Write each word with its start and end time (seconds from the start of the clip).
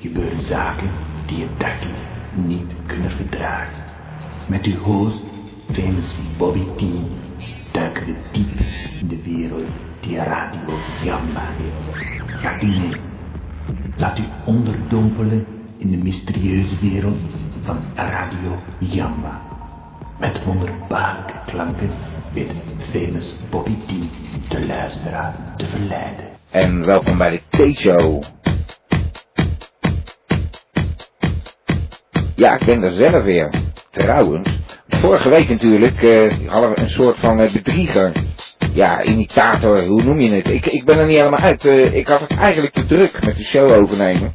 gebeuren 0.00 0.40
zaken 0.40 0.90
die 1.26 1.38
je 1.38 1.48
dagelijks 1.58 2.00
niet 2.34 2.72
kunnen 2.86 3.10
verdragen. 3.10 3.82
Met 4.48 4.64
uw 4.64 4.76
host, 4.76 5.22
famous 5.72 6.14
Bobby 6.36 6.64
T, 6.76 6.82
duiken 7.72 8.06
we 8.06 8.14
diep 8.32 8.50
in 9.00 9.08
de 9.08 9.22
wereld 9.22 9.70
die 10.00 10.16
Radio 10.16 10.78
Jamba 11.04 11.48
heeft. 11.56 12.42
Gaat 12.42 12.62
u 12.62 12.66
mee? 12.66 12.96
Laat 13.96 14.18
u 14.18 14.24
onderdompelen 14.44 15.46
in 15.78 15.90
de 15.90 15.96
mysterieuze 15.96 16.78
wereld 16.80 17.20
van 17.60 17.78
Radio 17.94 18.62
Jamba. 18.78 19.40
Met 20.18 20.44
wonderbaarlijke 20.44 21.34
klanken 21.46 21.90
weet 22.32 22.52
famous 22.90 23.36
Bobby 23.50 23.76
T 23.76 23.92
de 24.48 24.66
luisteraar 24.66 25.54
te 25.56 25.66
verleiden. 25.66 26.24
En 26.50 26.84
welkom 26.84 27.18
bij 27.18 27.30
de 27.30 27.72
T-show. 27.72 28.22
Ja, 32.36 32.54
ik 32.54 32.64
ben 32.64 32.82
er 32.82 32.92
zelf 32.92 33.24
weer. 33.24 33.50
Trouwens, 33.90 34.48
vorige 34.88 35.28
week 35.28 35.48
natuurlijk 35.48 36.02
eh, 36.02 36.32
hadden 36.46 36.70
we 36.70 36.80
een 36.80 36.88
soort 36.88 37.16
van 37.18 37.40
eh, 37.40 37.52
bedrieger. 37.52 38.12
Ja, 38.72 39.02
imitator, 39.02 39.82
hoe 39.82 40.02
noem 40.02 40.20
je 40.20 40.30
het? 40.30 40.48
Ik, 40.48 40.66
ik 40.66 40.84
ben 40.84 40.98
er 40.98 41.06
niet 41.06 41.16
helemaal 41.16 41.40
uit. 41.40 41.64
Eh, 41.64 41.94
ik 41.94 42.06
had 42.06 42.20
het 42.20 42.36
eigenlijk 42.36 42.74
te 42.74 42.86
druk 42.86 43.24
met 43.24 43.36
de 43.36 43.44
show 43.44 43.82
overnemen. 43.82 44.34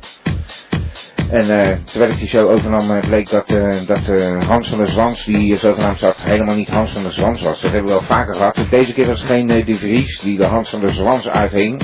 En 1.29 1.79
terwijl 1.85 2.11
ik 2.11 2.19
die 2.19 2.27
show 2.27 2.49
overnam, 2.49 2.99
bleek 2.99 3.29
dat, 3.29 3.47
dat 3.85 4.01
Hans 4.45 4.67
van 4.67 4.77
der 4.77 4.87
Zwans, 4.87 5.25
die 5.25 5.37
hier 5.37 5.57
zogenaamd 5.57 5.99
zat, 5.99 6.15
helemaal 6.23 6.55
niet 6.55 6.69
Hans 6.69 6.91
van 6.91 7.03
der 7.03 7.11
Zwans 7.11 7.41
was. 7.41 7.61
Dat 7.61 7.71
hebben 7.71 7.89
we 7.89 7.97
wel 7.97 8.07
vaker 8.07 8.35
gehad. 8.35 8.55
Dus 8.55 8.69
deze 8.69 8.93
keer 8.93 9.07
was 9.07 9.19
het 9.19 9.29
geen 9.29 9.47
De 9.47 9.75
Vries 9.75 10.19
die 10.19 10.37
de 10.37 10.45
Hans 10.45 10.69
van 10.69 10.79
der 10.79 10.93
Zwans 10.93 11.27
uithing. 11.27 11.81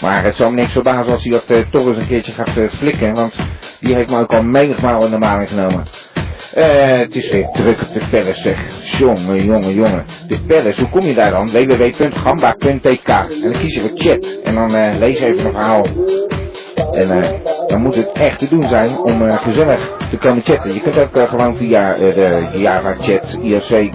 Maar 0.00 0.24
het 0.24 0.36
zal 0.36 0.50
me 0.50 0.56
niks 0.56 0.72
verbazen 0.72 1.12
als 1.12 1.24
hij 1.24 1.32
dat 1.46 1.64
toch 1.70 1.86
eens 1.86 1.96
een 1.96 2.06
keertje 2.06 2.32
gaat 2.32 2.50
flikken, 2.70 3.14
want 3.14 3.34
die 3.82 3.94
heeft 3.94 4.10
me 4.10 4.18
ook 4.18 4.32
al 4.32 4.42
menigmaal 4.42 5.04
in 5.04 5.10
de 5.10 5.18
maling 5.18 5.48
genomen. 5.48 5.84
Eh, 6.54 6.98
het 6.98 7.16
is 7.16 7.30
weer 7.30 7.48
druk 7.52 7.80
op 7.80 7.92
de 7.92 8.02
palace, 8.10 8.40
zeg. 8.40 8.58
Jongen, 8.98 9.44
jongen, 9.44 9.74
jongen. 9.74 10.04
De 10.28 10.38
palace, 10.46 10.80
hoe 10.80 10.90
kom 10.90 11.00
je 11.00 11.14
daar 11.14 11.30
dan? 11.30 11.50
www.gamba.tk 11.50 13.08
En 13.08 13.40
dan 13.42 13.52
kies 13.52 13.74
je 13.74 13.80
voor 13.80 13.90
chat. 13.94 14.40
En 14.44 14.54
dan 14.54 14.74
eh, 14.74 14.98
lees 14.98 15.18
je 15.18 15.26
even 15.26 15.46
een 15.46 15.52
verhaal. 15.52 15.84
En 16.92 17.10
eh, 17.10 17.30
dan 17.66 17.80
moet 17.80 17.94
het 17.94 18.12
echt 18.12 18.38
te 18.38 18.48
doen 18.48 18.62
zijn 18.62 18.98
om 18.98 19.22
eh, 19.22 19.36
gezellig 19.36 19.96
te 20.10 20.16
komen 20.16 20.42
chatten. 20.42 20.74
Je 20.74 20.80
kunt 20.80 21.00
ook 21.00 21.28
gewoon 21.28 21.56
via 21.56 21.94
de 21.94 22.46
Java 22.56 22.94
chat 22.94 23.38
IRC 23.42 23.90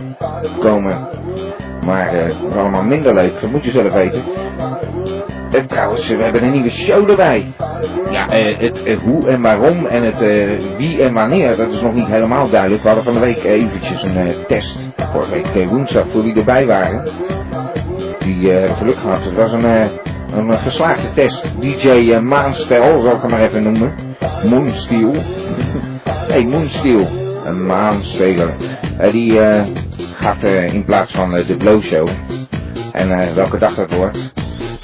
komen. 0.59 1.07
Maar 1.85 2.13
eh, 2.13 2.57
allemaal 2.57 2.83
minder 2.83 3.13
leuk, 3.13 3.41
dat 3.41 3.51
moet 3.51 3.65
je 3.65 3.71
zelf 3.71 3.93
weten. 3.93 4.23
En 5.51 5.67
trouwens, 5.67 6.09
eh, 6.09 6.17
we 6.17 6.23
hebben 6.23 6.43
een 6.43 6.51
nieuwe 6.51 6.69
show 6.69 7.09
erbij. 7.09 7.53
Ja, 8.11 8.29
eh, 8.29 8.57
het 8.59 8.83
eh, 8.83 8.97
hoe 8.99 9.27
en 9.29 9.41
waarom 9.41 9.85
en 9.85 10.03
het 10.03 10.21
eh, 10.21 10.47
wie 10.77 11.01
en 11.01 11.13
wanneer, 11.13 11.55
dat 11.55 11.71
is 11.71 11.81
nog 11.81 11.93
niet 11.93 12.05
helemaal 12.07 12.49
duidelijk. 12.49 12.81
We 12.81 12.87
hadden 12.87 13.05
van 13.05 13.13
de 13.13 13.19
week 13.19 13.43
eventjes 13.43 14.03
een 14.03 14.17
eh, 14.17 14.33
test. 14.47 14.77
Vorige 15.11 15.31
week 15.31 15.45
eh, 15.55 15.67
woensdag, 15.67 16.05
voor 16.11 16.23
die 16.23 16.35
erbij 16.35 16.65
waren. 16.65 17.07
Die 18.19 18.51
eh, 18.51 18.77
geluk 18.77 18.95
gehad. 18.97 19.23
Het 19.23 19.35
was 19.35 19.51
een, 19.51 19.65
eh, 19.65 19.85
een 20.31 20.51
eh, 20.51 20.63
geslaagde 20.63 21.13
test. 21.13 21.53
DJ 21.59 21.89
eh, 21.89 22.19
Maanstijl, 22.19 23.01
zal 23.01 23.15
ik 23.15 23.21
hem 23.21 23.29
maar 23.31 23.41
even 23.41 23.63
noemen. 23.63 23.93
Moonsteel. 24.49 25.13
hey, 26.31 26.43
Moonsteel. 26.45 27.07
Een 27.45 27.65
maanspeler. 27.65 28.49
Eh, 28.97 29.11
die 29.11 29.39
eh, 29.39 29.63
gaat 30.15 30.43
eh, 30.43 30.73
in 30.73 30.83
plaats 30.85 31.11
van 31.11 31.35
eh, 31.35 31.47
de 31.47 31.55
Blow 31.55 31.81
Show. 31.81 32.07
En 32.91 33.11
eh, 33.11 33.33
welke 33.33 33.57
dag 33.57 33.75
dat 33.75 33.93
wordt. 33.95 34.17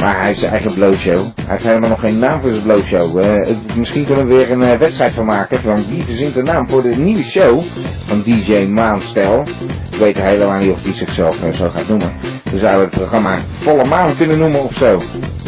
Maar 0.03 0.15
hij 0.17 0.25
heeft 0.25 0.39
zijn 0.39 0.51
eigen 0.51 0.73
Blow 0.73 0.93
Show. 0.95 1.15
Hij 1.35 1.45
heeft 1.47 1.63
helemaal 1.63 1.89
nog 1.89 1.99
geen 1.99 2.19
naam 2.19 2.41
voor 2.41 2.49
zijn 2.51 2.63
Blow 2.63 2.83
Show. 2.83 3.19
Eh, 3.19 3.47
het- 3.47 3.75
misschien 3.75 4.05
kunnen 4.05 4.27
we 4.27 4.35
weer 4.35 4.51
een 4.51 4.61
eh, 4.63 4.77
wedstrijd 4.79 5.13
van 5.13 5.25
maken. 5.25 5.59
Van 5.61 5.85
wie 5.89 6.03
verzint 6.03 6.33
de 6.33 6.41
naam 6.41 6.69
voor 6.69 6.81
de 6.81 6.95
nieuwe 6.95 7.23
show 7.23 7.61
van 8.05 8.21
DJ 8.25 8.65
Maanstijl. 8.65 9.45
Ik 9.91 9.97
weet 9.99 10.17
helemaal 10.21 10.59
niet 10.59 10.71
of 10.71 10.83
hij 10.83 10.93
zichzelf 10.93 11.43
eh, 11.43 11.53
zo 11.53 11.69
gaat 11.69 11.87
noemen. 11.87 12.11
We 12.51 12.59
zouden 12.59 12.81
het 12.85 12.95
programma 12.97 13.37
Volle 13.59 13.83
Maan 13.85 14.15
kunnen 14.15 14.37
noemen 14.39 14.63
of 14.63 14.73
zo. 14.73 15.01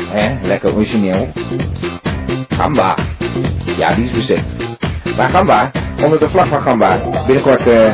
Hè, 0.09 0.47
lekker 0.47 0.75
origineel. 0.75 1.27
Gamba. 2.49 2.95
Ja, 3.77 3.93
die 3.95 4.03
is 4.05 4.11
bezet. 4.11 4.43
Maar 5.17 5.29
Gamba, 5.29 5.71
onder 6.03 6.19
de 6.19 6.29
vlag 6.29 6.47
van 6.47 6.61
Gamba, 6.61 6.99
binnenkort 7.25 7.67
eh, 7.67 7.93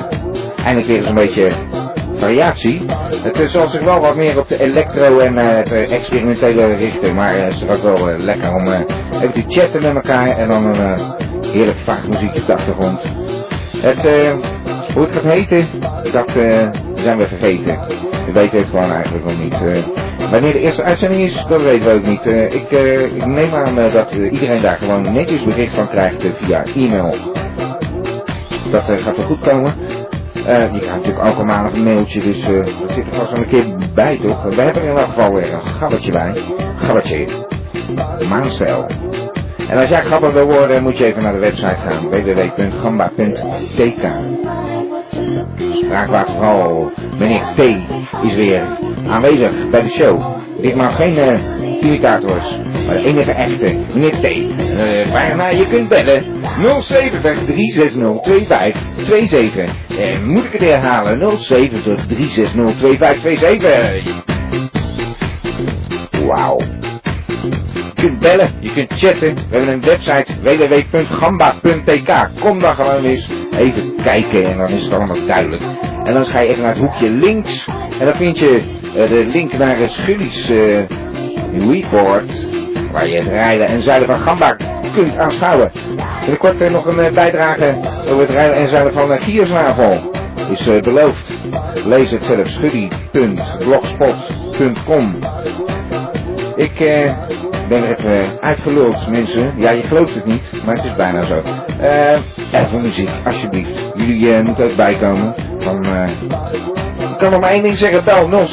eindelijk 0.63 0.87
weer 0.87 0.97
eens 0.97 1.07
een 1.09 1.15
beetje 1.15 1.51
variatie. 2.21 2.81
Het 3.23 3.39
eh, 3.39 3.47
zal 3.47 3.67
zich 3.67 3.83
wel 3.83 3.99
wat 3.99 4.15
meer 4.15 4.39
op 4.39 4.47
de 4.47 4.59
electro 4.59 5.19
en 5.19 5.37
eh, 5.37 5.91
experimentele 5.91 6.75
richten, 6.75 7.15
maar 7.15 7.35
eh, 7.35 7.43
het 7.43 7.53
is 7.53 7.67
ook 7.67 7.81
wel 7.81 8.17
lekker 8.17 8.53
om 8.53 8.67
even 8.67 9.31
te 9.31 9.43
chatten 9.47 9.81
met 9.81 9.95
elkaar 9.95 10.37
en 10.37 10.47
dan 10.47 10.65
een 10.65 10.99
heerlijk 11.51 11.77
vaag 11.77 12.07
muziekje 12.07 12.39
op 12.39 12.47
de 12.47 12.53
achtergrond. 12.53 13.01
Het, 13.77 14.01
hoe 14.93 15.03
het 15.03 15.11
gaat 15.11 15.23
heten, 15.23 15.65
dat 16.11 16.31
zijn 16.93 17.17
we 17.17 17.27
vergeten. 17.27 17.79
We 18.25 18.31
weten 18.31 18.57
het 18.57 18.67
gewoon 18.67 18.91
eigenlijk 18.91 19.25
nog 19.25 19.39
niet. 19.43 19.55
Wanneer 20.31 20.51
de 20.51 20.59
eerste 20.59 20.83
uitzending 20.83 21.21
is, 21.21 21.45
dat 21.49 21.61
weten 21.61 21.87
we 21.87 21.93
ook 21.93 22.07
niet. 22.07 22.25
Ik, 22.53 22.71
ik 23.15 23.25
neem 23.25 23.53
aan 23.53 23.75
dat 23.75 24.13
iedereen 24.13 24.61
daar 24.61 24.77
gewoon 24.77 25.13
netjes 25.13 25.43
bericht 25.43 25.73
van 25.73 25.87
krijgt 25.87 26.25
via 26.33 26.63
e-mail. 26.75 27.15
Dat 28.71 28.83
gaat 28.83 29.17
wel 29.17 29.25
goed 29.25 29.39
komen. 29.39 29.73
Eh, 30.45 30.73
je 30.73 30.79
krijgt 30.79 30.95
natuurlijk 30.95 31.25
ook 31.25 31.35
allemaal 31.35 31.73
een 31.73 31.83
mailtje, 31.83 32.19
dus 32.19 32.43
eh, 32.43 32.65
dat 32.79 32.91
zit 32.91 33.07
er 33.07 33.13
vast 33.13 33.31
wel 33.31 33.41
een 33.41 33.47
keer 33.47 33.65
bij, 33.95 34.17
toch? 34.17 34.43
We 34.43 34.61
hebben 34.61 34.83
er 34.83 34.89
in 34.89 34.97
elk 34.97 35.07
geval 35.07 35.33
weer 35.33 35.53
een 35.53 36.11
bij. 36.11 36.33
Gabbetje. 36.75 37.27
Maanstijl. 38.29 38.85
En 39.69 39.77
als 39.77 39.89
jij 39.89 40.03
grappig 40.03 40.33
wil 40.33 40.45
worden, 40.45 40.83
moet 40.83 40.97
je 40.97 41.05
even 41.05 41.23
naar 41.23 41.33
de 41.33 41.39
website 41.39 41.77
gaan. 41.85 42.09
www.gamba.tk 42.09 44.05
Spraakwaterval. 45.73 46.91
Meneer 47.19 47.43
T 47.55 47.59
is 48.23 48.35
weer 48.35 48.77
aanwezig 49.07 49.69
bij 49.69 49.81
de 49.81 49.89
show. 49.89 50.40
Ditmaal 50.61 50.91
geen 50.91 51.17
eh, 51.17 51.39
imitators, 51.81 52.57
maar 52.87 52.95
de 52.95 53.03
enige 53.03 53.31
echte. 53.31 53.77
Meneer 53.93 54.11
T. 54.11 54.23
Uh, 54.23 55.11
waarna 55.11 55.47
je 55.47 55.67
kunt 55.67 55.87
bellen. 55.87 56.23
070 56.81 57.19
360 57.45 58.21
2527. 58.21 59.75
En 59.99 60.25
moet 60.25 60.43
ik 60.43 60.51
het 60.51 60.61
herhalen? 60.61 61.37
070 61.39 62.05
360 62.05 62.75
2527. 62.77 64.23
Wauw. 66.25 66.57
Je 67.95 68.07
kunt 68.07 68.19
bellen, 68.19 68.49
je 68.59 68.73
kunt 68.73 68.93
chatten. 68.93 69.35
We 69.35 69.41
hebben 69.57 69.73
een 69.73 69.81
website 69.81 70.25
www.gamba.tk. 70.41 72.29
Kom 72.39 72.59
dan 72.59 72.75
gewoon 72.75 73.03
eens 73.03 73.29
even 73.57 73.95
kijken 74.03 74.43
en 74.43 74.57
dan 74.57 74.69
is 74.69 74.83
het 74.83 74.93
allemaal 74.93 75.25
duidelijk. 75.25 75.61
En 76.03 76.13
dan 76.13 76.25
ga 76.25 76.39
je 76.39 76.49
even 76.49 76.61
naar 76.61 76.71
het 76.71 76.81
hoekje 76.81 77.09
links 77.09 77.65
en 77.99 78.05
dan 78.05 78.15
vind 78.15 78.39
je 78.39 78.49
eh, 78.57 78.80
de 78.93 79.29
link 79.33 79.57
naar 79.57 79.81
uh, 79.81 79.87
Schullies 79.87 80.49
eh, 80.49 80.79
report. 81.69 82.47
Waar 82.91 83.07
je 83.07 83.15
het 83.15 83.27
rijden 83.27 83.67
en 83.67 83.81
zuiden 83.81 84.07
van 84.07 84.19
Gamba 84.19 84.55
kunt 84.93 85.17
aanschouwen. 85.17 85.71
Binnenkort 86.19 86.71
nog 86.71 86.85
een 86.85 87.05
uh, 87.05 87.13
bijdrage 87.13 87.75
over 88.07 88.19
het 88.19 88.29
rijden 88.29 88.55
en 88.55 88.69
zuiden 88.69 88.93
van 88.93 89.21
Giersnavel. 89.21 90.11
Is 90.51 90.63
beloofd. 90.63 91.29
Lees 91.85 92.11
het 92.11 92.23
zelf 92.23 92.47
schuddy.blogspot.com 92.47 95.15
Ik 96.55 96.73
ben 97.67 97.83
er 97.83 97.97
even 97.97 98.23
uitgeluld, 98.41 99.07
mensen. 99.07 99.53
Ja, 99.57 99.69
je 99.69 99.81
gelooft 99.81 100.15
het 100.15 100.25
niet, 100.25 100.41
maar 100.65 100.75
het 100.75 100.85
is 100.85 100.95
bijna 100.95 101.23
zo. 101.23 101.41
Uh, 101.81 102.17
even 102.61 102.81
muziek, 102.81 103.09
alsjeblieft. 103.25 103.69
Jullie 103.95 104.43
moeten 104.43 104.65
ook 104.65 104.75
bijkomen. 104.75 105.33
Van, 105.57 105.85
kan 107.21 107.31
nog 107.31 107.39
maar 107.39 107.49
één 107.49 107.63
ding 107.63 107.77
zeggen. 107.77 108.03
Bel 108.03 108.29
07036022527. 108.29 108.43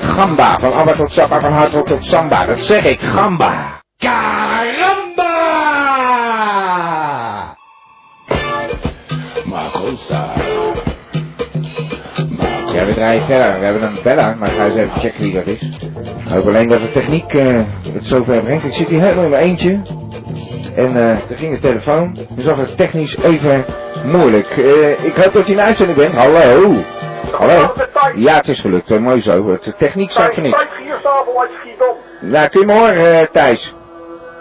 Gamba. 0.00 0.58
Van 0.58 0.72
Abba 0.72 0.92
tot 0.92 1.12
Sappa, 1.12 1.40
van 1.40 1.52
Hardrock 1.52 1.86
tot 1.86 2.04
Samba. 2.04 2.46
Dat 2.46 2.58
zeg 2.58 2.84
ik. 2.84 3.00
Gamba. 3.00 3.80
Caramba! 3.96 5.26
Makosa. 9.44 10.32
Ja, 12.72 12.86
we 12.86 12.94
draaien 12.94 13.22
verder. 13.22 13.58
We 13.58 13.64
hebben 13.64 13.82
een 13.82 13.98
beller, 14.02 14.36
maar 14.38 14.50
ga 14.50 14.64
eens 14.64 14.74
even 14.74 14.98
checken 14.98 15.22
wie 15.22 15.32
dat 15.32 15.46
is. 15.46 15.60
Ik 15.62 16.28
hoop 16.28 16.46
alleen 16.46 16.68
dat 16.68 16.80
de 16.80 16.90
techniek 16.90 17.32
uh, 17.32 17.60
het 17.92 18.06
zover 18.06 18.42
brengt. 18.42 18.64
Ik 18.64 18.72
zit 18.72 18.88
hier 18.88 19.00
helemaal 19.00 19.24
in 19.24 19.30
mijn 19.30 19.44
eentje. 19.44 19.80
En 20.78 20.96
uh, 20.96 21.30
er 21.30 21.36
ging 21.36 21.54
de 21.54 21.60
telefoon. 21.60 22.16
Dus 22.28 22.44
dat 22.44 22.58
is 22.58 22.74
technisch 22.74 23.16
even 23.16 23.64
moeilijk. 24.04 24.56
Uh, 24.56 25.04
ik 25.04 25.16
hoop 25.16 25.32
dat 25.32 25.46
je 25.46 25.52
in 25.52 25.60
uitzending 25.60 25.98
bent. 25.98 26.14
Hallo. 26.14 26.72
Hallo. 27.32 27.72
Ja, 28.14 28.34
het 28.34 28.48
is 28.48 28.60
gelukt. 28.60 28.90
Uh, 28.90 28.98
mooi 28.98 29.22
zo. 29.22 29.58
De 29.58 29.74
techniek 29.76 30.10
staat 30.10 30.34
voor 30.34 30.42
niks. 30.42 30.56
Nou, 32.20 32.48
kun 32.48 32.60
je 32.60 32.66
me 32.66 32.78
horen, 32.78 33.30
Thijs? 33.32 33.74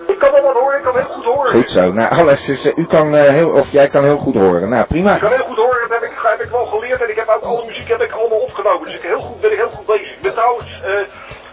Ik 0.08 0.20
kan 0.20 0.32
wel 0.32 0.42
wat 0.42 0.54
horen, 0.54 0.78
ik 0.78 0.84
kan 0.84 0.96
heel 0.96 1.10
goed 1.10 1.24
horen. 1.24 1.52
Goed 1.52 1.70
zo. 1.70 1.92
Nou, 1.92 2.10
alles 2.10 2.50
is, 2.50 2.66
u 2.76 2.86
kan 2.86 3.14
heel, 3.14 3.50
of 3.50 3.72
jij 3.72 3.90
kan 3.90 4.04
heel 4.04 4.18
goed 4.18 4.36
horen. 4.36 4.70
Nou, 4.70 4.86
prima. 4.86 5.14
Ik 5.14 5.22
kan 5.22 5.32
heel 5.32 5.46
goed 5.46 5.58
horen, 5.58 5.80
dat 5.90 6.00
heb 6.00 6.10
ik, 6.10 6.18
heb 6.24 6.42
ik 6.42 6.50
wel 6.50 6.66
geleerd 6.66 7.02
en 7.02 7.10
ik 7.10 7.16
heb 7.16 7.28
ook 7.28 7.44
alle 7.44 7.66
muziek 7.66 7.88
heb 7.88 8.02
ik 8.02 8.12
allemaal 8.12 8.40
opgenomen. 8.40 8.86
Dus 8.86 8.96
ik 8.96 9.02
heel 9.02 9.20
goed, 9.20 9.42
ben 9.42 9.52
ik 9.52 9.58
heel 9.58 9.70
goed 9.70 9.86
bezig. 9.86 10.12
Ik 10.12 10.22
ben 10.22 10.34
trouwens 10.34 10.82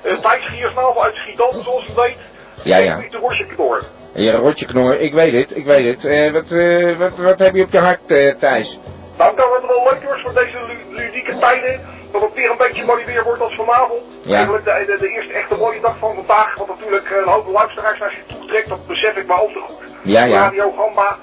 Thijs 0.03 0.47
Giersnavel 0.47 1.05
uit 1.05 1.15
Schiedam, 1.15 1.63
zoals 1.63 1.89
u 1.89 1.93
weet. 1.97 2.19
Ja, 2.63 2.79
ja. 2.79 2.97
Ik 2.97 3.11
de 3.11 3.19
Horsje 3.19 3.47
door. 3.57 3.83
Ja, 4.15 4.37
rotje 4.37 4.67
knor, 4.67 5.01
ik 5.01 5.15
weet 5.15 5.33
het, 5.33 5.57
ik 5.57 5.65
weet 5.65 5.87
het. 5.95 6.05
Eh, 6.05 6.33
wat, 6.33 6.51
eh, 6.51 6.97
wat, 6.99 7.17
wat 7.17 7.39
heb 7.39 7.55
je 7.55 7.63
op 7.63 7.73
je 7.73 7.79
hart, 7.79 8.11
eh, 8.11 8.35
Thijs? 8.35 8.79
Nou, 9.19 9.37
dat 9.37 9.47
het 9.57 9.67
wel 9.67 9.89
leuk 9.91 10.03
wordt 10.03 10.21
voor 10.21 10.35
deze 10.35 10.59
lu- 10.67 10.97
ludieke 10.97 11.39
tijden. 11.39 11.81
Dat 12.13 12.23
het 12.23 12.35
weer 12.35 12.51
een 12.51 12.57
beetje 12.57 12.85
mooi 12.85 13.05
weer 13.05 13.25
wordt 13.25 13.41
als 13.43 13.55
vanavond. 13.55 14.03
Ja. 14.23 14.35
Eigenlijk 14.35 14.65
de, 14.65 14.85
de, 14.87 14.97
de 15.01 15.09
eerste 15.09 15.33
echte 15.33 15.57
mooie 15.57 15.81
dag 15.81 15.99
van 15.99 16.15
vandaag. 16.15 16.55
Wat 16.59 16.69
natuurlijk 16.69 17.11
een 17.11 17.33
hoop 17.33 17.47
luisteraars 17.47 17.99
naar 17.99 18.15
je 18.27 18.35
toe 18.35 18.47
trekt. 18.47 18.69
Dat 18.69 18.87
besef 18.87 19.17
ik 19.17 19.27
me 19.27 19.33
al 19.33 19.47
te 19.53 19.61
goed. 19.61 19.83
Ja, 20.03 20.25
ja. 20.25 20.37
Radio 20.43 20.71
Gamba. 20.71 21.19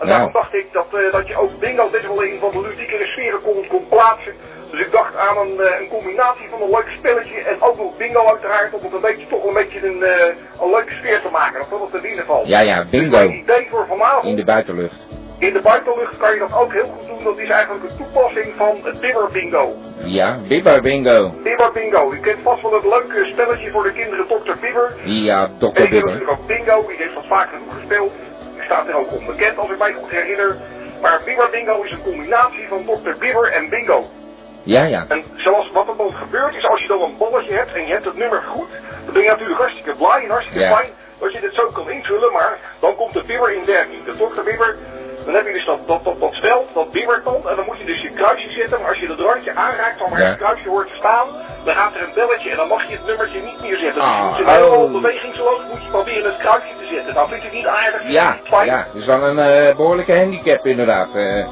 En 0.00 0.06
Nou. 0.06 0.08
daarom 0.10 0.32
dacht 0.32 0.54
ik 0.54 0.66
dat, 0.72 0.86
dat 1.12 1.28
je 1.28 1.36
ook 1.36 1.58
bingo 1.58 1.88
best 1.90 2.06
wel 2.06 2.22
in 2.22 2.38
van 2.40 2.50
de 2.50 2.60
ludiekere 2.60 3.06
sferen 3.06 3.42
kon, 3.42 3.66
kon 3.68 3.88
plaatsen. 3.88 4.32
Dus 4.70 4.80
ik 4.80 4.90
dacht 4.92 5.16
aan 5.16 5.36
een, 5.38 5.60
eh, 5.60 5.80
een 5.80 5.88
combinatie 5.88 6.48
van 6.50 6.62
een 6.62 6.70
leuk 6.70 6.88
spelletje 6.98 7.40
en 7.40 7.56
ook 7.60 7.76
nog 7.76 7.96
bingo 7.96 8.26
uiteraard. 8.26 8.72
Om 8.74 8.82
het 8.82 8.92
een 8.92 9.00
beetje, 9.00 9.26
toch 9.26 9.44
een 9.44 9.54
beetje 9.54 9.86
een, 9.86 10.02
eh, 10.02 10.34
een 10.62 10.70
leuke 10.70 10.92
sfeer 10.92 11.20
te 11.20 11.28
maken. 11.30 11.64
Dat 11.70 11.80
het 11.80 11.90
te 11.90 12.00
winnen 12.00 12.24
valt. 12.26 12.46
Ja, 12.48 12.60
ja, 12.60 12.80
Dus 12.82 12.90
bingo. 12.90 13.16
mijn 13.18 13.34
idee 13.34 13.66
voor 13.70 13.86
vanavond. 13.86 14.24
In 14.24 14.36
de 14.36 14.44
buitenlucht. 14.44 14.96
In 15.38 15.52
de 15.52 15.60
buitenlucht 15.60 16.16
kan 16.16 16.32
je 16.32 16.38
dat 16.38 16.54
ook 16.54 16.72
heel 16.72 16.86
goed 16.98 17.06
doen. 17.08 17.24
Dat 17.24 17.38
is 17.38 17.48
eigenlijk 17.48 17.84
een 17.90 17.96
toepassing 17.96 18.52
van 18.56 18.76
het 18.82 19.00
Bibber 19.00 19.28
Bingo. 19.32 19.74
Ja, 19.96 20.38
Bibber 20.48 20.80
Bingo. 20.82 21.30
Bibber 21.42 21.72
Bingo. 21.72 22.12
U 22.12 22.20
kent 22.20 22.38
vast 22.42 22.62
wel 22.62 22.72
het 22.72 22.84
leuke 22.84 23.28
spelletje 23.32 23.70
voor 23.70 23.82
de 23.82 23.92
kinderen 23.92 24.26
Dr. 24.26 24.56
Bibber. 24.60 24.94
Ja, 25.04 25.46
Dr. 25.58 25.66
Bibber. 25.66 26.04
natuurlijk 26.04 26.30
ook 26.30 26.46
Bingo. 26.46 26.86
Die 26.88 26.96
heeft 26.96 27.14
dat 27.14 27.26
vaak 27.26 27.48
genoeg 27.48 27.74
gespeeld. 27.74 28.12
Die 28.54 28.62
staat 28.64 28.88
er 28.88 28.94
ook 28.96 29.12
onbekend 29.12 29.58
als 29.58 29.70
ik 29.70 29.78
mij 29.78 29.92
goed 29.92 30.10
herinner. 30.10 30.56
Maar 31.02 31.20
Bibber 31.24 31.48
Bingo 31.50 31.82
is 31.82 31.90
een 31.92 32.02
combinatie 32.02 32.66
van 32.68 32.84
Dr. 32.84 33.18
Bibber 33.18 33.52
en 33.52 33.68
Bingo. 33.68 34.04
Ja, 34.62 34.84
ja. 34.84 35.04
En 35.08 35.24
zoals 35.36 35.70
wat 35.72 35.88
er 35.88 35.96
dan 35.96 36.12
gebeurt 36.14 36.54
is 36.54 36.66
als 36.66 36.82
je 36.82 36.88
dan 36.88 37.02
een 37.02 37.16
balletje 37.18 37.52
hebt 37.54 37.72
en 37.74 37.86
je 37.86 37.92
hebt 37.92 38.04
het 38.04 38.16
nummer 38.16 38.42
goed. 38.42 38.68
Dan 39.04 39.12
ben 39.14 39.22
je 39.22 39.28
natuurlijk 39.30 39.58
hartstikke 39.60 39.94
blij 39.96 40.22
en 40.24 40.30
hartstikke 40.30 40.60
Ja. 40.60 40.76
fijn 40.76 40.90
dat 41.20 41.32
je 41.32 41.40
dit 41.40 41.54
zo 41.54 41.70
kan 41.72 41.90
invullen. 41.90 42.32
Maar 42.32 42.58
dan 42.80 42.94
komt 42.96 43.12
de 43.12 43.22
Bibber 43.26 43.52
in 43.52 43.64
werking. 43.64 44.04
De 44.04 44.16
Dr. 44.16 44.42
Bibber. 44.42 44.76
Dan 45.24 45.34
heb 45.36 45.46
je 45.46 45.52
dus 45.52 45.64
dat, 45.64 45.78
dat, 45.86 46.04
dat, 46.04 46.20
dat 46.20 46.34
veld, 46.34 46.66
dat 46.74 46.86
en 47.50 47.56
dan 47.56 47.64
moet 47.66 47.78
je 47.78 47.84
dus 47.84 48.00
je 48.02 48.10
kruisje 48.12 48.50
zetten. 48.50 48.80
Maar 48.80 48.88
als 48.88 48.98
je 48.98 49.06
het 49.08 49.20
randje 49.20 49.54
aanraakt 49.54 49.98
van 49.98 50.10
waar 50.10 50.20
Ja. 50.20 50.28
je 50.28 50.36
kruisje 50.36 50.68
hoort 50.68 50.88
te 50.88 50.94
staan, 50.96 51.26
dan 51.64 51.74
gaat 51.74 51.94
er 51.94 52.02
een 52.02 52.14
belletje 52.14 52.50
en 52.50 52.56
dan 52.56 52.68
mag 52.68 52.82
je 52.88 52.96
het 52.96 53.06
nummertje 53.06 53.40
niet 53.40 53.60
meer 53.60 53.76
zetten. 53.76 53.94
Dus 53.94 54.02
Ah, 54.02 54.18
je 54.18 54.24
moet 54.28 54.36
je 54.36 54.44
helemaal 54.52 54.84
oh. 54.84 54.92
bewegingsloos 54.92 55.60
moet 55.72 55.82
je 55.82 55.88
proberen 55.90 56.24
het 56.30 56.36
kruisje 56.38 56.72
te 56.78 56.86
zetten. 56.94 57.14
Nou 57.14 57.28
vind 57.28 57.42
je 57.42 57.48
het 57.48 57.56
niet 57.56 57.66
aardig, 57.66 58.10
Ja, 58.10 58.38
fijn. 58.44 58.66
ja. 58.66 58.76
Dat 58.92 58.94
is 59.02 59.06
wel 59.06 59.22
een 59.22 59.38
eh, 59.38 59.76
behoorlijke 59.76 60.16
handicap 60.16 60.66
inderdaad. 60.66 61.14
eh. 61.14 61.46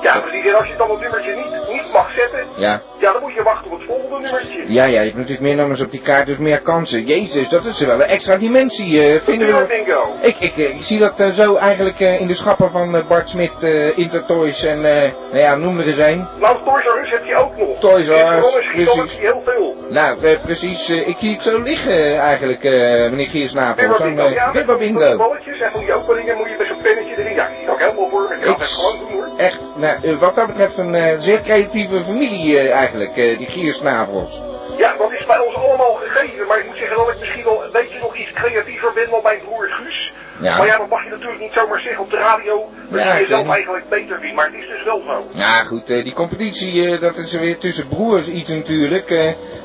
Ja, 0.00 0.20
precies. 0.20 0.46
En 0.46 0.54
als 0.54 0.68
je 0.68 0.76
dan 0.76 0.90
het 0.90 1.00
nummertje 1.00 1.34
niet, 1.34 1.68
niet 1.68 1.92
mag 1.92 2.12
zetten, 2.12 2.46
ja. 2.56 2.82
Ja, 2.98 3.12
dan 3.12 3.22
moet 3.22 3.32
je 3.34 3.42
wachten 3.42 3.70
op 3.70 3.78
het 3.78 3.86
volgende 3.86 4.18
nummertje. 4.20 4.64
Ja, 4.72 4.84
ja, 4.84 4.98
je 4.98 5.04
hebt 5.04 5.14
natuurlijk 5.14 5.40
meer 5.40 5.54
nummers 5.56 5.80
op 5.80 5.90
die 5.90 6.02
kaart, 6.02 6.26
dus 6.26 6.36
meer 6.38 6.60
kansen. 6.60 7.04
Jezus, 7.06 7.48
dat 7.48 7.64
is 7.64 7.80
wel 7.80 7.94
een 7.94 8.06
extra 8.06 8.36
dimensie, 8.36 9.02
eh, 9.02 9.20
vinden 9.20 9.46
we. 9.48 9.66
Bingo. 9.66 10.14
Ik, 10.20 10.36
ik, 10.38 10.56
eh, 10.56 10.74
ik 10.74 10.82
zie 10.82 10.98
dat 10.98 11.20
eh, 11.20 11.28
zo 11.30 11.56
eigenlijk 11.56 12.00
eh, 12.00 12.20
in 12.20 12.26
de 12.26 12.34
schappen 12.34 12.70
van 12.70 12.96
eh, 12.96 13.06
Bart 13.08 13.28
Smit, 13.28 13.52
eh 13.60 13.98
Intertoys 13.98 14.64
en, 14.64 14.84
eh, 14.84 15.12
nou 15.30 15.38
ja, 15.38 15.54
noem 15.56 15.78
er 15.78 15.86
eens 15.88 15.98
een. 15.98 16.26
Nou, 16.40 16.64
Toys 16.64 16.84
R 16.84 17.00
Us 17.02 17.10
heb 17.10 17.24
je 17.24 17.36
ook 17.36 17.56
nog. 17.56 17.78
Toys 17.78 18.06
R 18.06 18.10
Us, 18.10 18.68
precies. 18.72 19.12
je 19.14 19.20
heel 19.20 19.42
veel. 19.44 19.74
Nou, 19.88 20.24
eh, 20.24 20.40
precies, 20.42 20.88
eh, 20.88 21.08
ik 21.08 21.16
zie 21.18 21.32
het 21.32 21.42
zo 21.42 21.62
liggen 21.62 22.18
eigenlijk, 22.18 22.64
eh, 22.64 22.72
meneer 23.10 23.28
Giersnavel. 23.28 23.74
Bibber 23.74 23.96
Zo'n 23.98 24.06
Bingo, 24.14 24.26
eh, 24.28 24.34
ja. 24.34 24.52
die 24.52 24.76
Bingo. 24.76 25.16
balletjes 25.16 25.60
en 25.60 25.70
van 25.70 25.80
die 25.80 25.92
openingen 25.92 26.36
moet 26.36 26.48
je 26.48 26.54
met 26.58 26.66
zo'n 26.66 26.80
pennetje 26.82 27.14
erin. 27.18 27.34
Ja, 27.34 27.46
ik 27.62 27.70
ook 27.70 27.78
helemaal 27.78 28.08
voor. 28.08 28.34
Ik 28.38 28.44
ga 28.44 28.52
het 28.52 28.62
gewoon 28.62 28.98
doen 28.98 29.10
hoor. 29.12 29.28
Echt, 29.36 29.60
nou, 29.76 29.96
eh, 30.02 30.18
wat 30.18 30.34
dat 30.34 30.46
betreft 30.46 30.78
een 30.78 30.94
eh, 30.94 31.14
zeer 31.18 31.40
creatieve 31.42 32.04
familie 32.04 32.58
eh, 32.58 32.80
eigenlijk, 32.88 33.16
eh, 33.16 33.38
die 33.38 33.46
Giersnavels. 33.46 34.42
Ja, 34.76 34.94
dat 34.98 35.12
is 35.12 35.26
bij 35.26 35.38
ons 35.38 35.54
allemaal 35.54 35.94
gegeven. 35.94 36.46
Maar 36.46 36.58
ik 36.58 36.66
moet 36.66 36.76
zeggen 36.76 36.96
dat 36.96 37.08
ik 37.08 37.18
misschien 37.20 37.44
wel 37.44 37.64
een 37.64 37.72
beetje 37.72 37.98
nog 37.98 38.16
iets 38.16 38.32
creatiever 38.32 38.92
ben 38.94 39.10
dan 39.10 39.20
mijn 39.22 39.40
broer 39.44 39.68
Guus. 39.70 40.12
Ja. 40.40 40.56
Maar 40.56 40.66
ja, 40.66 40.78
dat 40.78 40.88
mag 40.88 41.04
je 41.04 41.10
natuurlijk 41.10 41.40
niet 41.40 41.52
zomaar 41.52 41.80
zeggen 41.80 42.02
op 42.04 42.10
de 42.10 42.16
radio. 42.16 42.68
Dat 42.90 43.00
Ja, 43.00 43.16
je 43.16 43.34
het. 43.36 43.46
eigenlijk 43.48 43.88
beter 43.88 44.18
vindt. 44.20 44.34
Maar 44.36 44.44
het 44.44 44.54
is 44.54 44.68
dus 44.68 44.84
wel 44.84 45.02
zo. 45.06 45.24
Ja, 45.32 45.64
goed, 45.64 45.90
eh, 45.90 46.04
die 46.04 46.12
competitie, 46.12 46.86
eh, 46.90 47.00
dat 47.00 47.16
is 47.16 47.32
weer 47.32 47.58
tussen 47.58 47.88
broers 47.88 48.26
iets 48.26 48.48
natuurlijk. 48.48 49.08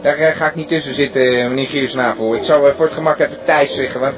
daar 0.01 0.15
ga 0.15 0.47
ik 0.47 0.55
niet 0.55 0.67
tussen 0.67 0.93
zitten, 0.93 1.23
meneer 1.49 1.65
Giersnavel. 1.67 2.35
Ik 2.35 2.43
zou 2.43 2.73
voor 2.75 2.85
het 2.85 2.93
gemak 2.93 3.19
even 3.19 3.43
Thijs 3.45 3.75
zeggen, 3.75 3.99
want 3.99 4.15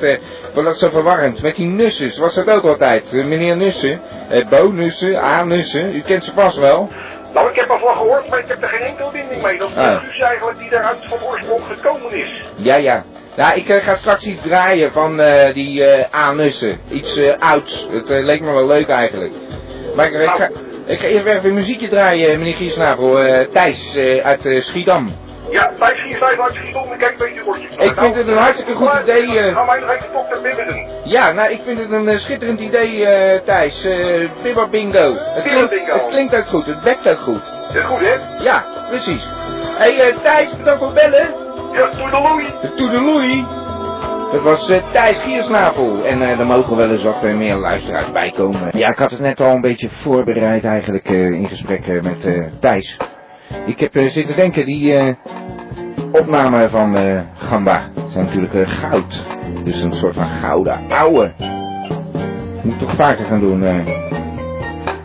wordt 0.54 0.69
dat 0.69 0.80
zo 0.80 0.90
verwarrend. 0.90 1.42
Met 1.42 1.56
die 1.56 1.66
nussen, 1.68 2.22
was 2.22 2.34
dat 2.36 2.50
ook 2.50 2.63
altijd. 2.63 3.12
Meneer 3.12 3.58
Nussen, 3.58 4.01
eh, 4.30 4.48
Bo-nussen, 4.50 5.16
A-nussen, 5.24 5.96
u 5.96 6.01
kent 6.01 6.24
ze 6.24 6.31
vast 6.34 6.58
wel. 6.58 6.90
Nou, 7.36 7.50
ik 7.50 7.56
heb 7.56 7.70
ervan 7.70 7.96
gehoord, 7.96 8.30
maar 8.30 8.40
ik 8.40 8.48
heb 8.48 8.62
er 8.64 8.70
geen 8.70 8.82
enkele 8.88 9.12
binding 9.12 9.42
mee. 9.42 9.58
Dat 9.58 9.70
is 9.70 9.76
Ah. 9.76 10.00
Guus 10.04 10.20
eigenlijk 10.20 10.60
die 10.60 10.70
daaruit 10.70 10.98
van 11.08 11.18
oorsprong 11.24 11.62
gekomen 11.68 12.12
is. 12.12 12.42
Ja, 12.56 12.76
ja. 12.76 13.04
Nou, 13.36 13.56
ik 13.58 13.70
eh, 13.70 13.84
ga 13.84 13.96
straks 13.96 14.26
iets 14.26 14.42
draaien 14.42 14.92
van 14.92 15.20
eh, 15.20 15.54
die 15.54 15.84
eh 15.86 16.20
A-nussen. 16.28 16.80
Iets 16.90 17.22
ouds. 17.40 17.88
Het 17.92 18.10
leek 18.10 18.42
me 18.42 18.52
wel 18.52 18.68
leuk 18.68 18.88
eigenlijk. 18.88 19.34
Maar 19.96 20.06
ik, 20.06 20.13
ik 20.22 20.30
ga, 20.30 20.50
ik 20.86 21.00
ga 21.00 21.08
eerst 21.08 21.25
even 21.27 21.46
een 21.50 21.54
muziekje 21.54 21.88
draaien, 21.88 22.39
meneer 22.39 22.56
Giersnavel. 22.56 23.20
eh 23.20 23.39
Thijs 23.46 23.98
uit 24.24 24.42
Schiedam. 24.63 25.08
Ja, 25.56 25.72
bij 25.80 25.96
Schiersnijf 25.96 26.40
uit 26.40 26.54
Schiedam, 26.56 26.92
ik 26.92 26.98
kijk 27.00 27.12
een 27.12 27.18
beetje 27.18 27.46
oortjes. 27.46 27.76
Ik 27.76 27.94
vind 27.98 28.16
het 28.16 28.28
een 28.28 28.38
hartstikke 28.38 28.74
goed 28.74 28.92
idee, 29.02 29.40
eh. 29.40 29.54
Ga 29.56 29.64
mij 29.64 29.80
nog 29.80 29.90
even 29.90 30.68
doen. 30.68 30.86
Ja, 31.04 31.32
nou, 31.32 31.52
ik 31.52 31.62
vind 31.66 31.80
het 31.80 31.92
een 31.92 32.08
eh, 32.08 32.18
schitterend 32.18 32.60
idee, 32.60 33.06
eh, 33.06 33.40
Thijs. 33.44 33.86
Eh 33.86 34.30
Bibber 34.44 34.70
Bingo. 34.70 35.16
Het 35.18 35.44
klinkt, 35.44 35.70
Bingo. 35.70 35.94
het 35.94 36.08
klinkt 36.10 36.36
ook 36.36 36.46
goed, 36.48 36.66
het 36.66 36.84
wekt 36.84 37.08
ook 37.08 37.20
goed. 37.20 37.42
Is 37.74 37.82
goed, 37.82 38.00
hè? 38.00 38.44
Ja, 38.44 38.66
precies. 38.90 39.30
Hé, 39.78 39.96
hey, 39.96 40.10
eh, 40.10 40.18
Thijs, 40.24 40.58
bedankt 40.58 40.80
voor 40.84 40.92
het 40.94 41.02
bellen. 41.02 41.28
Ja, 41.74 41.90
toedeloei. 41.90 42.46
De 42.62 42.74
toedeloei. 42.74 43.46
Dat 44.32 44.42
was 44.42 44.70
eh, 44.70 44.84
Thijs 44.92 45.22
Giersnavel. 45.22 46.04
En 46.06 46.22
eh 46.22 46.40
er 46.40 46.46
mogen 46.46 46.76
wel 46.76 46.90
eens 46.92 47.04
wat 47.04 47.24
eh, 47.24 47.36
meer 47.36 47.56
luisteraars 47.56 48.12
bij 48.12 48.32
komen. 48.32 48.78
Ja, 48.78 48.88
ik 48.90 48.98
had 48.98 49.12
het 49.12 49.20
net 49.20 49.42
al 49.42 49.52
een 49.52 49.62
beetje 49.62 49.90
voorbereid 49.90 50.64
eigenlijk 50.64 51.06
eh, 51.10 51.32
in 51.32 51.48
gesprek 51.48 51.88
eh, 51.88 52.02
met 52.02 52.26
eh, 52.26 52.44
Thijs. 52.60 52.98
Ik 53.66 53.80
heb 53.80 53.96
eh, 53.96 54.06
zitten 54.06 54.36
denken, 54.36 54.66
die 54.66 55.16
opnamen 56.12 56.70
van 56.70 56.96
eh, 56.96 57.20
Gamba 57.38 57.82
zijn 58.08 58.26
natuurlijk 58.26 58.54
eh, 58.54 58.68
goud. 58.68 59.26
Dus 59.64 59.82
een 59.82 59.94
soort 59.94 60.14
van 60.14 60.28
gouden 60.28 60.80
ouwe. 60.90 61.32
Moet 62.64 62.80
toch 62.80 62.96
vaker 62.96 63.26
gaan 63.26 63.40
doen. 63.40 63.64
eh. 63.64 63.88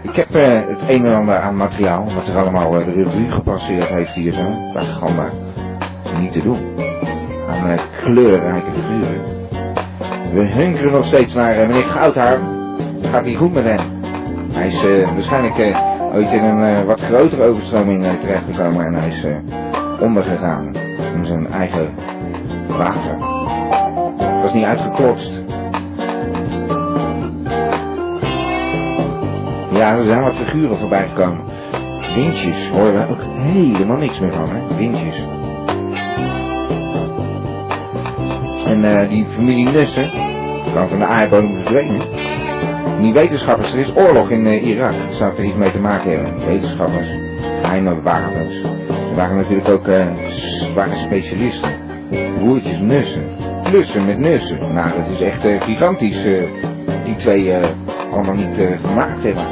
Ik 0.03 0.17
heb 0.17 0.29
het 0.33 0.79
een 0.89 1.05
en 1.05 1.15
ander 1.15 1.37
aan 1.39 1.57
materiaal, 1.57 2.05
wat 2.15 2.29
er 2.29 2.37
allemaal 2.39 2.71
de 2.71 2.85
revue 2.85 3.31
gepasseerd 3.31 3.89
heeft 3.89 4.13
hier 4.15 4.33
zo, 4.33 4.73
bij 4.73 4.85
Gamba. 4.85 5.29
Dat 6.03 6.13
is 6.13 6.19
niet 6.19 6.33
te 6.33 6.43
doen 6.43 6.59
aan 7.49 7.79
kleurrijke 8.03 8.71
figuren. 8.71 9.39
We 10.33 10.41
hunkeren 10.47 10.93
nog 10.93 11.05
steeds 11.05 11.35
naar 11.35 11.67
meneer 11.67 11.85
Goudhaar. 11.85 12.39
Het 13.01 13.11
gaat 13.11 13.25
niet 13.25 13.37
goed 13.37 13.53
met 13.53 13.65
hem. 13.65 13.79
Hij 14.53 14.67
is 14.67 14.83
waarschijnlijk 15.13 15.77
ooit 16.13 16.33
in 16.33 16.43
een 16.45 16.87
wat 16.87 17.01
grotere 17.01 17.43
overstroming 17.43 18.21
terechtgekomen 18.21 18.87
en 18.87 18.95
hij 18.95 19.09
is 19.09 19.25
ondergegaan 20.01 20.80
in 21.15 21.27
zijn 21.27 21.53
eigen 21.53 21.95
water. 22.69 23.19
Was 24.43 24.53
niet 24.53 24.65
uitgeklotst. 24.65 25.33
Ja, 29.73 29.97
er 29.97 30.05
zijn 30.05 30.23
wat 30.23 30.35
figuren 30.35 30.79
voorbij 30.79 31.09
gekomen. 31.09 31.41
Windjes 32.15 32.69
horen 32.69 32.95
we 32.95 33.13
ook 33.13 33.23
helemaal 33.23 33.97
niks 33.97 34.21
meer 34.21 34.33
van, 34.33 34.49
hè? 34.49 34.77
Windjes. 34.77 35.23
En 38.67 38.85
eh, 38.85 39.09
die 39.09 39.27
familie 39.27 39.71
Nussen, 39.71 40.11
kan 40.75 40.89
van 40.89 40.99
de 40.99 41.05
aardbodem 41.05 41.55
verdwenen. 41.55 42.01
En 42.97 43.03
die 43.03 43.13
wetenschappers, 43.13 43.73
er 43.73 43.79
is 43.79 43.97
oorlog 43.97 44.31
in 44.31 44.47
eh, 44.47 44.67
Irak. 44.67 44.95
Zou 45.11 45.37
er 45.37 45.45
iets 45.45 45.55
mee 45.55 45.71
te 45.71 45.81
maken 45.81 46.11
hebben. 46.11 46.47
Wetenschappers, 46.47 47.09
geheime 47.61 48.03
wapens. 48.03 48.70
Er 49.11 49.17
waren 49.17 49.37
natuurlijk 49.37 49.69
ook 49.69 49.89
eh, 49.89 50.07
zware 50.73 50.97
specialisten. 50.97 51.71
Broertjes 52.39 52.79
Nussen. 52.79 53.25
Klussen 53.65 54.05
met 54.05 54.19
Nussen. 54.19 54.75
Nou, 54.75 54.91
dat 55.03 55.09
is 55.09 55.21
echt 55.21 55.45
eh, 55.45 55.61
gigantisch. 55.61 56.25
eh, 56.25 56.43
die 57.05 57.17
twee 57.17 57.53
eh, 57.53 57.69
allemaal 58.13 58.35
niet 58.35 58.59
eh, 58.59 58.81
gemaakt 58.85 59.23
hebben. 59.23 59.47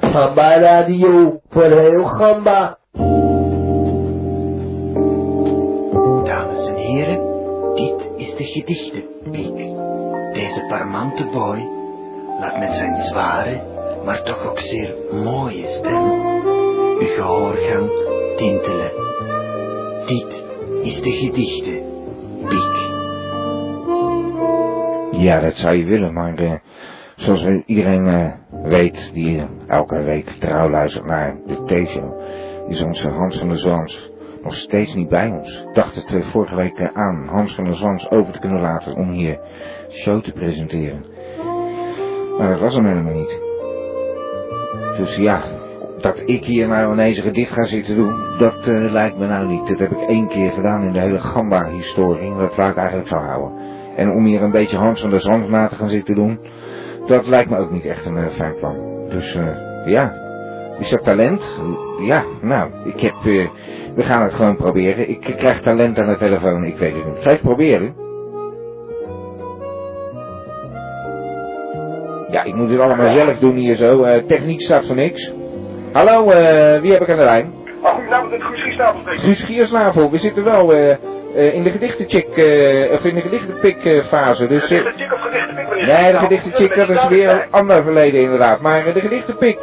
Gamba 0.00 0.58
Radio 0.60 1.40
voor 1.48 1.62
heel 1.62 2.04
Gamba. 2.04 2.78
Dames 6.24 6.66
en 6.68 6.74
heren, 6.74 7.20
dit 7.74 8.10
is 8.16 8.34
de 8.36 8.44
gedichtenweek. 8.44 9.74
Deze 10.32 10.64
parmante 10.68 11.24
boy 11.24 11.68
laat 12.40 12.58
met 12.58 12.74
zijn 12.74 12.96
zware, 12.96 13.60
maar 14.04 14.22
toch 14.22 14.46
ook 14.50 14.58
zeer 14.58 14.94
mooie 15.24 15.66
stem 15.66 16.04
uw 17.00 17.06
gehoorgang 17.06 17.90
tintelen. 18.36 18.90
Dit 20.06 20.44
is 20.82 21.00
de 21.00 21.10
gedichtenweek. 21.10 21.84
Ja, 25.10 25.40
dat 25.40 25.54
zou 25.54 25.76
je 25.76 25.84
willen, 25.84 26.12
maar 26.12 26.34
eh, 26.34 26.52
zoals 27.16 27.46
iedereen 27.66 28.06
eh, 28.06 28.32
weet 28.62 29.10
die 29.14 29.46
elke 29.66 30.02
week 30.02 30.28
trouw 30.28 30.70
luistert 30.70 31.04
naar 31.04 31.36
de 31.46 31.64
T-show, 31.64 32.20
is 32.68 32.82
onze 32.82 33.08
Hans 33.08 33.38
van 33.38 33.48
der 33.48 33.58
Zans 33.58 34.10
nog 34.42 34.54
steeds 34.54 34.94
niet 34.94 35.08
bij 35.08 35.28
ons. 35.28 35.64
Ik 35.68 35.74
dacht 35.74 35.94
het 35.94 36.14
eh, 36.14 36.22
vorige 36.22 36.56
week 36.56 36.90
aan 36.92 37.26
Hans 37.28 37.54
van 37.54 37.64
der 37.64 37.74
Zans 37.74 38.10
over 38.10 38.32
te 38.32 38.38
kunnen 38.38 38.60
laten 38.60 38.94
om 38.94 39.10
hier 39.10 39.38
show 39.90 40.22
te 40.22 40.32
presenteren. 40.32 41.04
Maar 42.38 42.50
dat 42.50 42.60
was 42.60 42.74
hem 42.74 42.86
helemaal 42.86 43.14
niet. 43.14 43.40
Dus 44.96 45.16
ja, 45.16 45.42
dat 46.00 46.22
ik 46.24 46.44
hier 46.44 46.68
nou 46.68 46.92
ineens 46.92 47.16
een 47.16 47.22
gedicht 47.22 47.52
ga 47.52 47.64
zitten 47.64 47.96
doen, 47.96 48.14
dat 48.38 48.66
eh, 48.66 48.92
lijkt 48.92 49.18
me 49.18 49.26
nou 49.26 49.46
niet. 49.46 49.68
Dat 49.68 49.78
heb 49.78 49.90
ik 49.90 50.08
één 50.08 50.28
keer 50.28 50.52
gedaan 50.52 50.82
in 50.82 50.92
de 50.92 51.00
hele 51.00 51.18
Gamba-historie. 51.18 52.34
Dat 52.36 52.54
wou 52.54 52.70
ik 52.70 52.76
eigenlijk 52.76 53.08
zo 53.08 53.16
houden. 53.16 53.52
En 53.96 54.10
om 54.10 54.24
hier 54.24 54.42
een 54.42 54.50
beetje 54.50 54.76
Hans 54.76 55.00
van 55.00 55.10
der 55.10 55.20
Zand 55.20 55.48
na 55.48 55.68
te 55.68 55.74
gaan 55.74 55.88
zitten 55.88 56.14
doen, 56.14 56.40
dat 57.06 57.26
lijkt 57.26 57.50
me 57.50 57.58
ook 57.58 57.70
niet 57.70 57.84
echt 57.84 58.06
een 58.06 58.16
eh, 58.16 58.28
fijn 58.28 58.54
plan. 58.58 59.08
Dus 59.08 59.34
eh, 59.34 59.46
ja, 59.86 60.12
is 60.78 60.90
dat 60.90 61.02
talent? 61.02 61.60
Ja, 62.00 62.24
nou, 62.40 62.70
ik 62.84 63.00
heb, 63.00 63.14
we 63.94 64.02
gaan 64.02 64.22
het 64.22 64.34
gewoon 64.34 64.56
proberen. 64.56 65.08
Ik 65.08 65.20
krijg 65.20 65.60
talent 65.60 65.98
aan 65.98 66.08
de 66.08 66.18
telefoon, 66.18 66.64
ik 66.64 66.76
weet 66.76 66.94
het 66.94 67.06
niet. 67.06 67.22
Ga 67.22 67.30
ik 67.30 67.40
proberen? 67.40 67.94
Ja, 72.30 72.42
ik 72.44 72.54
moet 72.54 72.70
het 72.70 72.80
allemaal 72.80 73.14
zelf 73.14 73.38
doen 73.38 73.54
hier 73.54 73.76
zo. 73.76 74.04
Techniek 74.26 74.60
staat 74.60 74.86
voor 74.86 74.94
niks. 74.94 75.32
Hallo, 75.96 76.30
eh, 76.30 76.80
wie 76.80 76.92
heb 76.92 77.02
ik 77.02 77.10
aan 77.10 77.16
de 77.16 77.24
lijn? 77.24 77.54
Ah, 77.82 77.94
goedenavond, 77.94 78.30
met 78.30 78.42
Guus 79.20 79.44
Giersnavel, 79.44 80.10
we 80.10 80.18
zitten 80.18 80.44
wel 80.44 80.72
eh, 80.72 80.90
eh, 80.90 81.54
in 81.54 81.62
de 81.62 81.70
gedichtencheck, 81.70 82.28
eh 82.28 82.92
of 82.92 83.04
in 83.04 83.14
de 83.14 83.20
gedichtenpik 83.20 84.04
fase. 84.04 84.46
Dus, 84.46 84.62
Gedichtenchick 84.62 85.12
of 85.12 85.20
gedichtenpik? 85.20 85.68
wanneer 85.68 85.86
nee, 85.86 86.12
de 86.12 86.18
gedichtencheck, 86.18 86.76
dat 86.76 86.88
is 86.88 87.08
weer 87.08 87.30
een 87.30 87.50
ander 87.50 87.82
verleden 87.82 88.20
inderdaad. 88.20 88.60
Maar 88.60 88.92
de 88.92 89.00
gedichtenpik, 89.00 89.58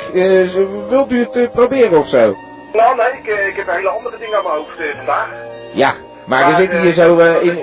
wilt 0.90 1.12
u 1.12 1.28
het 1.32 1.52
proberen 1.52 2.00
of 2.00 2.08
zo? 2.08 2.36
Nou, 2.74 2.96
nee, 2.96 3.08
ik, 3.08 3.48
ik 3.50 3.56
heb 3.56 3.68
hele 3.68 3.90
andere 3.90 4.18
dingen 4.18 4.38
aan 4.38 4.44
mijn 4.44 4.56
hoofd 4.56 4.96
vandaag. 4.96 5.30
Ja, 5.74 5.94
maar 6.28 6.50
we 6.50 6.56
zitten 6.56 6.82
hier 6.82 6.94
zo 6.94 7.18
in... 7.18 7.58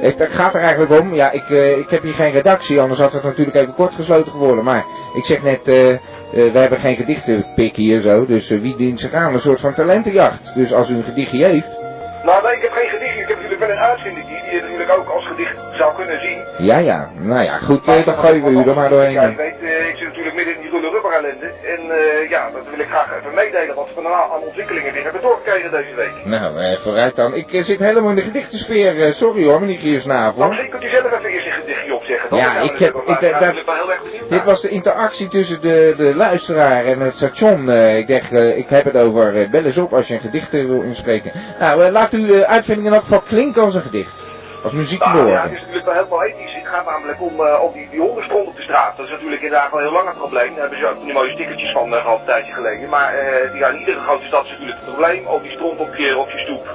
Het 0.00 0.18
het 0.18 0.32
gaat 0.32 0.54
er 0.54 0.60
eigenlijk 0.60 1.00
om, 1.00 1.14
ja, 1.14 1.30
ik, 1.30 1.48
ik 1.78 1.90
heb 1.90 2.02
hier 2.02 2.14
geen 2.14 2.32
redactie, 2.32 2.80
anders 2.80 3.00
had 3.00 3.12
het 3.12 3.22
natuurlijk 3.22 3.56
even 3.56 3.74
kort 3.74 3.94
gesloten 3.94 4.32
geworden. 4.32 4.64
Maar 4.64 4.84
ik 5.14 5.24
zeg 5.24 5.42
net, 5.42 6.00
eh, 6.34 6.52
we 6.52 6.58
hebben 6.58 6.80
geen 6.80 6.96
gedichtenpik 6.96 7.76
hier 7.76 8.00
zo, 8.00 8.26
dus 8.26 8.50
eh, 8.50 8.60
wie 8.60 8.76
dient 8.76 9.00
zich 9.00 9.12
aan? 9.12 9.34
Een 9.34 9.40
soort 9.40 9.60
van 9.60 9.74
talentenjacht. 9.74 10.54
Dus 10.54 10.72
als 10.72 10.88
u 10.88 10.94
een 10.94 11.04
gedichtje 11.04 11.44
heeft, 11.44 11.83
Nou, 12.24 12.42
nee, 12.44 12.54
ik 12.56 12.62
heb 12.62 12.72
geen 12.72 12.88
gedicht. 12.88 13.16
Ik 13.18 13.28
heb 13.28 13.36
natuurlijk 13.36 13.60
wel 13.60 13.70
een 13.70 13.82
uitvinding 13.90 14.26
die, 14.26 14.36
je 14.54 14.60
natuurlijk 14.62 14.90
ook 14.98 15.08
als 15.08 15.26
gedicht 15.26 15.54
zou 15.72 15.94
kunnen 15.94 16.20
zien. 16.20 16.38
ja 16.58 16.78
ja, 16.78 17.10
nou 17.18 17.42
ja, 17.42 17.58
goed, 17.58 17.86
eh, 17.88 18.04
dan 18.06 18.14
gooien 18.16 18.42
we 18.44 18.50
u 18.50 18.68
er 18.68 18.74
maar 18.74 18.88
doorheen. 18.88 19.12
Ja, 19.12 19.22
je 19.22 19.36
weet, 19.36 19.60
eh, 19.62 19.88
ik 19.88 19.96
zit 19.96 20.06
natuurlijk 20.08 20.34
midden 20.36 20.54
in 20.54 20.60
die 20.60 20.70
rulle 20.70 20.90
rubber 20.90 21.12
ellende. 21.12 21.46
En 21.74 21.80
eh, 21.90 22.30
ja, 22.30 22.50
dat 22.50 22.62
wil 22.70 22.78
ik 22.78 22.86
graag 22.88 23.08
even 23.18 23.34
meedelen 23.34 23.74
wat 23.74 23.88
we 23.94 24.00
nou 24.02 24.14
aan 24.32 24.42
ontwikkelingen 24.48 24.92
weer 24.92 25.02
hebben 25.02 25.22
doorgekregen 25.22 25.70
deze 25.70 25.94
week. 25.94 26.14
Nou, 26.24 26.58
eh, 26.60 26.78
vooruit 26.78 27.16
dan. 27.16 27.34
Ik 27.34 27.48
zit 27.64 27.78
helemaal 27.78 28.10
in 28.10 28.16
de 28.16 28.22
gedichtensfeer, 28.22 29.12
sorry 29.14 29.44
hoor, 29.44 29.60
meneer 29.60 29.76
Nou, 29.76 29.86
Giersnavel. 29.88 30.46
misschien 30.48 30.70
kunt 30.70 30.84
u 30.84 30.88
zelf 30.88 31.04
even 31.12 31.30
eerst 31.30 31.46
een 31.46 31.52
gedichtje 31.52 31.94
opzeggen. 31.94 32.30
dan? 32.30 32.38
Ja, 32.38 32.56
ik 32.60 32.78
heb- 32.78 32.94
ik- 32.94 33.20
dat- 33.20 33.54
Dit 34.20 34.30
naar. 34.30 34.44
was 34.44 34.60
de 34.60 34.68
interactie 34.68 35.28
tussen 35.28 35.60
de, 35.60 35.94
de 35.96 36.14
luisteraar 36.14 36.84
en 36.84 37.00
het 37.00 37.14
station. 37.14 37.70
Ik 37.70 38.08
dacht, 38.08 38.32
ik 38.32 38.68
heb 38.68 38.84
het 38.84 38.96
over 38.96 39.48
bel 39.50 39.64
eens 39.64 39.78
op 39.78 39.92
als 39.94 40.06
je 40.06 40.14
een 40.14 40.20
gedicht 40.20 40.50
wil 40.52 40.82
inspreken. 40.82 41.32
Nou, 41.58 41.90
laat 41.90 42.12
uw 42.14 42.26
uh, 42.26 42.40
uitvinding 42.42 42.86
in 42.88 42.92
elk 42.94 43.02
geval 43.02 43.20
klinken 43.20 43.62
als 43.62 43.74
een 43.74 43.82
gedicht. 43.82 44.22
Als 44.64 44.72
muziek 44.72 45.02
te 45.02 45.08
Nou, 45.08 45.28
ja, 45.28 45.42
het 45.42 45.52
is 45.52 45.58
natuurlijk 45.58 45.84
wel 45.86 45.94
helemaal 45.94 46.22
ethisch. 46.24 46.54
Het 46.54 46.66
gaat 46.66 46.86
namelijk 46.86 47.20
om, 47.22 47.40
eh, 47.46 47.62
om 47.62 47.72
die, 47.72 47.88
die 47.90 48.00
hondenstront 48.00 48.46
op 48.48 48.56
de 48.56 48.62
straat. 48.62 48.96
Dat 48.96 49.06
is 49.06 49.12
natuurlijk 49.12 49.42
inderdaad 49.42 49.70
wel 49.70 49.80
een 49.80 49.86
heel 49.86 49.96
lang 49.96 50.08
een 50.08 50.16
probleem. 50.24 50.50
Daar 50.52 50.60
hebben 50.60 50.78
ze 50.78 50.86
ook 50.88 51.04
die 51.04 51.12
mooie 51.12 51.32
stickertjes 51.32 51.72
van 51.72 51.94
eh, 51.94 52.00
gehad 52.02 52.18
een 52.18 52.24
tijdje 52.26 52.52
geleden. 52.52 52.88
Maar 52.88 53.14
eh, 53.14 53.50
die, 53.50 53.60
ja, 53.60 53.68
in 53.68 53.78
iedere 53.78 54.00
grote 54.00 54.26
stad 54.26 54.44
is 54.44 54.50
natuurlijk 54.50 54.78
het 54.80 54.88
probleem. 54.88 55.26
Al 55.26 55.40
die 55.42 55.50
stront 55.50 55.78
op 55.80 55.94
je, 55.96 56.18
op 56.18 56.30
je 56.30 56.38
stoep. 56.38 56.66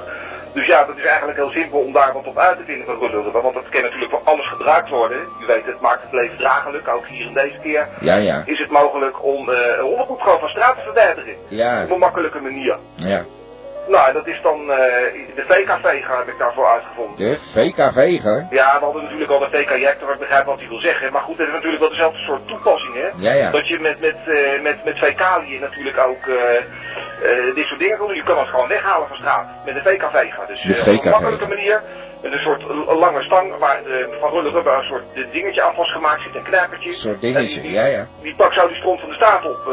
Dus 0.54 0.66
ja, 0.66 0.84
dat 0.84 0.96
is 0.96 1.04
eigenlijk 1.04 1.38
heel 1.38 1.50
simpel 1.50 1.78
om 1.78 1.92
daar 1.92 2.12
wat 2.12 2.26
op 2.26 2.38
uit 2.38 2.56
te 2.58 2.64
vinden 2.64 2.86
van 2.86 2.98
rullen. 2.98 3.32
Want 3.32 3.54
dat 3.54 3.68
kan 3.68 3.82
natuurlijk 3.82 4.10
voor 4.10 4.22
alles 4.24 4.48
gebruikt 4.48 4.88
worden. 4.88 5.18
U 5.42 5.46
weet, 5.46 5.66
het 5.66 5.80
maakt 5.80 6.02
het 6.02 6.12
leven 6.12 6.36
draaglijk. 6.38 6.88
Ook 6.88 7.06
hier 7.06 7.26
in 7.26 7.34
deze 7.34 7.58
keer 7.62 7.88
Ja, 8.00 8.14
ja. 8.14 8.42
is 8.44 8.58
het 8.58 8.70
mogelijk 8.70 9.24
om 9.24 9.50
eh 9.50 9.56
een 9.78 9.84
hondenpoep 9.84 10.20
gewoon 10.20 10.38
van 10.38 10.48
straat 10.48 10.74
te 10.74 10.82
verwijderen. 10.82 11.34
Ja, 11.48 11.82
Op 11.84 11.90
een 11.90 11.98
makkelijke 11.98 12.40
manier. 12.40 12.78
ja. 12.96 13.22
Nou, 13.90 14.12
dat 14.12 14.26
is 14.26 14.40
dan 14.42 14.70
eh, 14.70 14.76
de 15.34 15.44
VKV 15.46 16.06
heb 16.06 16.28
ik 16.28 16.38
daarvoor 16.38 16.66
uitgevonden. 16.66 17.16
De 17.16 17.38
VKV, 17.54 18.22
hoor. 18.22 18.46
Ja, 18.50 18.78
we 18.78 18.84
hadden 18.84 19.02
natuurlijk 19.02 19.30
al 19.30 19.38
de 19.38 19.48
VK-jector, 19.50 20.12
ik 20.12 20.18
begrijp 20.18 20.44
wat 20.44 20.58
hij 20.58 20.68
wil 20.68 20.80
zeggen. 20.80 21.12
Maar 21.12 21.22
goed, 21.22 21.38
het 21.38 21.46
is 21.46 21.52
natuurlijk 21.52 21.80
wel 21.80 21.90
dezelfde 21.90 22.18
soort 22.18 22.48
toepassing, 22.48 22.94
hè? 22.94 23.08
Ja, 23.16 23.32
ja. 23.32 23.50
Dat 23.50 23.68
je 23.68 23.78
met, 23.80 24.00
met, 24.00 24.16
eh, 24.26 24.62
met, 24.62 24.84
met 24.84 24.98
fecaliën 24.98 25.60
natuurlijk 25.60 25.98
ook 25.98 26.26
eh, 26.26 27.54
dit 27.54 27.66
soort 27.66 27.80
dingen 27.80 27.98
kan 27.98 28.06
doen. 28.06 28.16
Je 28.16 28.22
kan 28.22 28.38
het 28.38 28.48
gewoon 28.48 28.68
weghalen 28.68 29.08
van 29.08 29.16
straat. 29.16 29.46
Met 29.64 29.74
de 29.74 29.82
VKV 29.82 30.32
gaan. 30.32 30.46
Dus 30.46 30.62
De 30.62 30.92
op 30.92 31.04
een 31.04 31.10
makkelijke 31.10 31.48
manier. 31.48 31.82
Een 32.22 32.38
soort 32.38 32.62
lange 32.98 33.22
stang 33.22 33.58
waar 33.58 33.82
de, 33.82 34.16
van 34.20 34.30
rulle 34.30 34.50
rubber 34.50 34.74
een 34.74 34.82
soort 34.84 35.04
de 35.14 35.26
dingetje 35.32 35.62
aan 35.62 35.74
vastgemaakt 35.74 36.22
zit. 36.22 36.34
Een 36.34 36.42
knijpertje. 36.42 36.88
Een 36.88 36.94
soort 36.94 37.20
dingetje, 37.20 37.60
die- 37.60 37.70
ja, 37.72 37.84
ja. 37.86 38.06
Die 38.22 38.34
pak 38.36 38.52
zou 38.52 38.68
die 38.68 38.76
stront 38.76 39.00
van 39.00 39.08
de 39.08 39.14
staat 39.14 39.44
op. 39.44 39.58
eh 39.66 39.72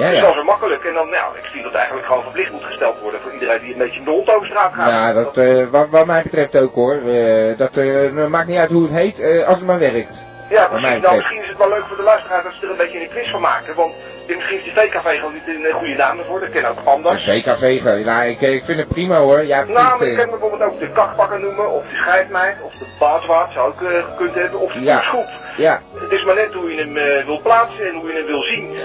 Ja, 0.00 0.06
dus 0.08 0.14
ja. 0.16 0.20
dat 0.20 0.28
is 0.28 0.34
wel 0.34 0.44
makkelijk. 0.44 0.84
En 0.84 0.94
dan, 0.94 1.10
nou, 1.10 1.36
ik 1.38 1.44
vind 1.52 1.64
dat 1.64 1.74
eigenlijk 1.74 2.06
gewoon 2.06 2.22
verplicht 2.22 2.50
moet 2.52 2.64
gesteld 2.64 3.00
worden 3.00 3.20
voor 3.20 3.32
iedereen 3.32 3.60
die 3.60 3.72
een 3.72 3.78
beetje 3.78 3.96
met 3.96 4.04
de 4.08 4.12
hond 4.14 4.30
over 4.30 4.46
straat 4.46 4.72
gaat. 4.74 4.88
Ja, 4.90 5.12
dat, 5.12 5.36
eh, 5.36 5.66
wat, 5.70 5.88
wat 5.90 6.06
mij 6.06 6.22
betreft 6.22 6.56
ook 6.56 6.74
hoor. 6.74 6.94
Eh, 6.94 7.58
dat 7.58 7.76
eh, 7.76 8.26
maakt 8.26 8.48
niet 8.48 8.58
uit 8.58 8.70
hoe 8.70 8.82
het 8.82 8.92
heet, 8.92 9.18
eh, 9.20 9.46
als 9.46 9.56
het 9.58 9.66
maar 9.66 9.78
werkt. 9.78 10.22
Ja, 10.50 10.66
precies. 10.66 11.00
Nou, 11.02 11.16
misschien 11.16 11.42
is 11.42 11.48
het 11.48 11.58
wel 11.58 11.68
leuk 11.68 11.84
voor 11.88 11.96
de 11.96 12.02
luisteraar 12.02 12.42
dat 12.42 12.52
ze 12.52 12.64
er 12.64 12.70
een 12.70 12.76
beetje 12.76 13.00
een 13.00 13.08
quiz 13.08 13.30
van 13.30 13.40
maken. 13.40 13.74
Want 13.74 13.94
misschien 14.36 14.58
is 14.58 14.64
die 14.64 14.72
VKV 14.72 15.18
gewoon 15.18 15.32
niet 15.32 15.48
een 15.56 15.64
eh, 15.64 15.74
goede 15.74 15.94
naam 15.94 16.18
ervoor. 16.18 16.40
Dat 16.40 16.50
ken 16.50 16.64
ook 16.64 16.78
anders. 16.84 17.24
VKV, 17.24 17.80
nou, 18.04 18.24
ik, 18.28 18.40
ik 18.40 18.64
vind 18.64 18.78
het 18.78 18.88
prima 18.88 19.18
hoor. 19.18 19.44
Ja, 19.46 19.64
Nou, 19.64 19.74
maar 19.98 20.06
je 20.06 20.12
eh, 20.12 20.18
kan 20.18 20.30
bijvoorbeeld 20.30 20.62
ook 20.62 20.80
de 20.80 20.88
kakpakker 20.90 21.40
noemen, 21.40 21.70
of 21.70 21.82
de 21.82 21.96
scheidmeid, 21.96 22.56
of 22.62 22.72
de 22.72 22.86
baaswaard 22.98 23.52
zou 23.52 23.68
ook 23.68 23.82
eh, 23.82 24.04
gekund 24.10 24.34
hebben, 24.34 24.60
of 24.60 24.72
de 24.72 24.80
Ja. 24.80 25.00
schoep. 25.02 25.28
ja, 25.56 25.80
Het 25.94 26.10
is 26.12 26.24
maar 26.24 26.34
net 26.34 26.52
hoe 26.52 26.70
je 26.74 26.78
hem 26.80 26.96
eh, 26.96 27.24
wil 27.26 27.40
plaatsen 27.42 27.86
en 27.88 27.94
hoe 27.94 28.08
je 28.08 28.14
hem 28.16 28.26
wil 28.26 28.42
zien. 28.42 28.76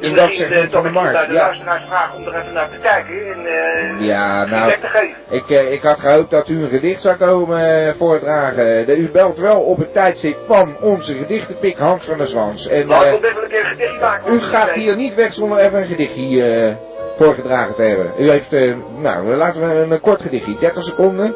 Dus 0.00 0.12
dat 0.14 0.24
misschien 0.24 0.46
segment 0.46 0.66
eh, 0.66 0.72
van 0.72 0.82
de 0.82 0.88
ik 0.88 0.94
markt, 0.94 1.12
bij 1.12 1.26
de 1.26 1.32
ja. 1.32 1.42
luisteraars 1.42 1.84
vraag 1.86 2.14
om 2.14 2.26
er 2.26 2.34
even 2.40 2.52
naar 2.52 2.68
te 2.70 2.78
kijken 2.82 3.32
en 3.32 3.46
eh 3.46 4.06
Ja, 4.06 4.44
nou- 4.44 4.70
te 4.70 4.88
geven. 4.88 5.16
ik, 5.28 5.50
eh, 5.50 5.72
ik 5.72 5.82
had 5.82 6.00
gehoopt 6.00 6.30
dat 6.30 6.48
u 6.48 6.62
een 6.62 6.68
gedicht 6.68 7.00
zou 7.00 7.16
komen 7.16 7.94
voordragen. 7.98 8.86
De, 8.86 8.96
u 8.96 9.10
belt 9.10 9.38
wel 9.38 9.60
op 9.60 9.78
het 9.78 9.92
tijdstip 9.92 10.36
van 10.46 10.76
onze 10.80 11.14
gedichtenpik 11.14 11.78
Hans 11.78 12.04
van 12.04 12.18
der 12.18 12.26
Zwans. 12.26 12.68
En 12.68 12.86
Nou, 12.86 13.04
ik 13.04 13.10
wil 13.20 13.20
wel 13.32 13.42
een 13.42 13.48
keer 13.48 13.60
een 13.60 13.66
gedichtje 13.70 13.98
maken. 14.00 14.34
u 14.34 14.40
gaat 14.40 14.68
ik- 14.68 14.74
hier 14.74 14.96
niet 14.96 15.14
weg 15.14 15.32
zonder 15.32 15.58
even 15.58 15.80
een 15.80 15.86
gedichtje 15.86 16.76
voorgedragen 17.18 17.74
te 17.74 17.82
hebben. 17.82 18.12
U 18.18 18.30
heeft, 18.30 18.50
nou, 18.98 19.34
laten 19.34 19.60
we 19.68 19.74
een, 19.74 19.90
een 19.90 20.00
kort 20.00 20.22
gedichtje, 20.22 20.56
30 20.60 20.82
seconden. 20.84 21.34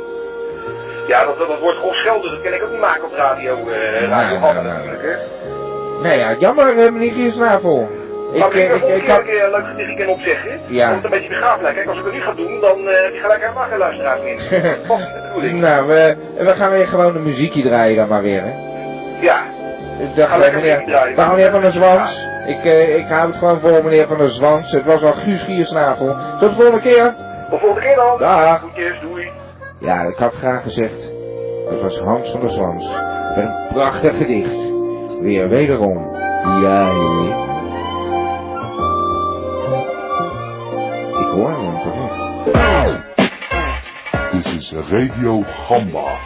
Ja, 1.06 1.24
dat, 1.24 1.38
dat 1.38 1.60
wordt 1.60 1.78
gewoon 1.78 1.94
schelden, 1.94 2.30
dat 2.30 2.42
kan 2.42 2.52
ik 2.52 2.62
ook 2.62 2.70
niet 2.70 2.80
maken 2.80 3.04
op 3.04 3.12
radio. 3.14 3.56
radio 4.08 4.38
nou, 4.38 4.54
nou. 4.54 4.64
natuurlijk, 4.64 5.02
hè. 5.02 5.16
Nee 6.02 6.18
ja, 6.18 6.34
jammer 6.38 6.92
meneer 6.92 7.12
Giersnavel. 7.12 7.88
Ik, 8.32 8.38
Maar 8.38 8.48
ik, 8.48 8.54
eh, 8.54 8.74
ik, 8.74 8.82
ik, 8.82 9.02
ik 9.02 9.08
had... 9.08 9.18
een 9.18 9.24
keer 9.24 9.44
een 9.44 9.50
leuk 9.50 9.66
gedichtje 9.66 10.04
kan 10.04 10.14
opzeggen. 10.14 10.60
Ja. 10.66 10.88
Om 10.88 10.94
het 10.94 11.04
een 11.04 11.10
beetje 11.10 11.28
begraafd 11.28 11.62
lijkt. 11.62 11.76
Kijk, 11.76 11.88
als 11.88 11.98
ik 11.98 12.04
het 12.04 12.12
nu 12.14 12.20
ga 12.20 12.32
doen, 12.32 12.60
dan 12.60 12.88
eh, 12.88 13.02
heb 13.02 13.12
je 13.12 13.20
gelijk 13.20 13.40
helemaal 13.40 13.64
geen 13.68 13.78
luisteraars 13.78 14.20
meer. 14.22 14.34
Niet 14.40 14.50
de 14.50 15.20
bedoeling. 15.28 15.60
nou, 15.60 15.86
we, 15.86 16.16
we 16.38 16.52
gaan 16.54 16.70
weer 16.70 16.86
gewoon 16.86 17.16
een 17.16 17.22
muziekje 17.22 17.62
draaien 17.62 17.96
dan 17.96 18.08
maar 18.08 18.22
weer, 18.22 18.42
hè. 18.42 18.52
Ja. 19.20 19.38
Ik 19.98 20.16
dacht, 20.16 20.28
Ga 20.28 20.34
eh, 20.34 20.40
lekker 20.40 20.60
meneer, 20.60 20.74
muziek 20.76 20.88
draaien. 20.90 21.16
dag 21.16 21.30
meneer 21.30 21.50
Van 21.50 21.60
der 21.60 21.72
Zwans. 21.72 22.30
Ik, 22.46 22.64
eh, 22.64 22.96
ik 22.96 23.06
hou 23.08 23.26
het 23.26 23.36
gewoon 23.36 23.60
voor 23.60 23.84
meneer 23.84 24.06
Van 24.06 24.18
der 24.18 24.28
Zwans. 24.28 24.70
Het 24.72 24.84
was 24.84 25.02
al 25.02 25.12
Guus 25.12 25.42
Giersnavel. 25.42 26.16
Tot 26.38 26.48
de 26.48 26.54
volgende 26.54 26.80
keer. 26.80 27.14
Tot 27.50 27.60
volgende 27.60 27.86
keer 27.86 27.96
dan. 27.96 28.18
Dag. 28.18 28.60
Goedjes, 28.60 29.00
doei. 29.00 29.30
Ja, 29.78 30.00
ik 30.02 30.16
had 30.16 30.34
graag 30.34 30.62
gezegd. 30.62 31.12
Het 31.70 31.80
was 31.82 31.98
Hans 31.98 32.30
van 32.30 32.40
der 32.40 32.50
Zwans. 32.50 32.88
Met 33.36 33.44
een 33.44 33.66
prachtig 33.72 34.16
gedicht. 34.16 34.70
Weer 35.20 35.48
wederom. 35.48 36.10
Ja, 36.62 36.90
is 44.62 44.72
Radio 44.90 45.42
Gamba. 45.66 46.18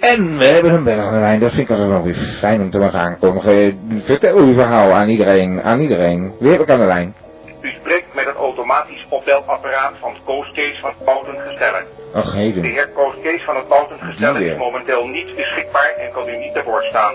En 0.00 0.38
we 0.38 0.48
hebben 0.48 0.72
een 0.72 0.84
bel 0.84 0.98
aan 0.98 1.12
de 1.12 1.18
lijn. 1.20 1.40
Dat 1.40 1.50
vind 1.50 1.62
ik 1.62 1.70
altijd 1.70 1.88
wel 1.88 2.02
weer 2.02 2.14
fijn 2.14 2.60
om 2.60 2.70
te 2.70 2.78
mogen 2.78 2.98
aankondigen. 3.00 3.80
Vertel 4.04 4.36
uw 4.36 4.54
verhaal 4.54 4.92
aan 4.92 5.08
iedereen. 5.08 5.62
Aan 5.62 5.80
iedereen. 5.80 6.34
Wie 6.38 6.50
heb 6.50 6.60
ik 6.60 6.70
aan 6.70 6.78
de 6.78 6.84
lijn? 6.86 7.14
U 7.60 7.68
spreekt 7.80 8.14
met 8.14 8.24
het 8.26 8.36
automatisch 8.36 9.06
opbelapparaat 9.08 9.92
van 10.00 10.12
Koos 10.24 10.52
Kees 10.52 10.78
van 10.80 10.92
Boutengestellen. 11.04 11.84
Ach, 12.14 12.32
De 12.32 12.38
heden. 12.38 12.64
heer 12.64 12.88
Koos 12.88 13.14
Kees 13.22 13.44
van 13.44 13.56
het 13.56 13.68
Boutengestellen 13.68 14.34
Die 14.34 14.44
is 14.44 14.48
weer. 14.50 14.58
momenteel 14.58 15.06
niet 15.06 15.34
beschikbaar 15.36 15.94
en 15.98 16.12
kan 16.12 16.28
u 16.28 16.36
niet 16.36 16.54
te 16.54 16.62
woord 16.64 16.84
staan. 16.84 17.14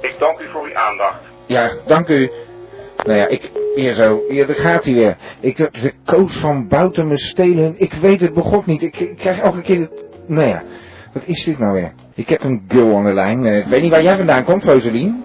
Ik 0.00 0.14
dank 0.18 0.38
u 0.40 0.48
voor 0.52 0.64
uw 0.64 0.76
aandacht. 0.76 1.20
Ja, 1.46 1.70
dank 1.86 2.08
u. 2.08 2.30
Nou 3.02 3.18
ja, 3.18 3.26
ik, 3.28 3.50
hier 3.74 3.92
zo, 3.92 4.20
hier 4.28 4.46
daar 4.46 4.56
gaat 4.56 4.84
hij 4.84 4.94
weer. 4.94 5.16
Ik 5.40 5.56
dacht, 5.56 5.82
de 5.82 5.92
Koos 6.04 6.36
van 6.36 6.68
Bouten 6.68 7.06
me 7.06 7.18
stelen. 7.18 7.74
Ik 7.78 7.92
weet 7.92 8.20
het 8.20 8.34
begot 8.34 8.66
niet. 8.66 8.82
Ik, 8.82 8.96
ik 9.00 9.16
krijg 9.16 9.38
elke 9.40 9.60
keer 9.62 9.80
het... 9.80 10.04
Nou 10.26 10.46
ja, 10.48 10.62
wat 11.12 11.22
is 11.26 11.44
dit 11.44 11.58
nou 11.58 11.72
weer? 11.72 11.92
Ik 12.14 12.28
heb 12.28 12.42
een 12.42 12.64
girl 12.68 12.96
aan 12.96 13.04
de 13.04 13.12
lijn. 13.12 13.44
Eh, 13.46 13.58
ik 13.58 13.66
weet 13.66 13.82
niet 13.82 13.90
waar 13.90 14.02
jij 14.02 14.16
vandaan 14.16 14.44
komt, 14.44 14.64
Rosalien. 14.64 15.24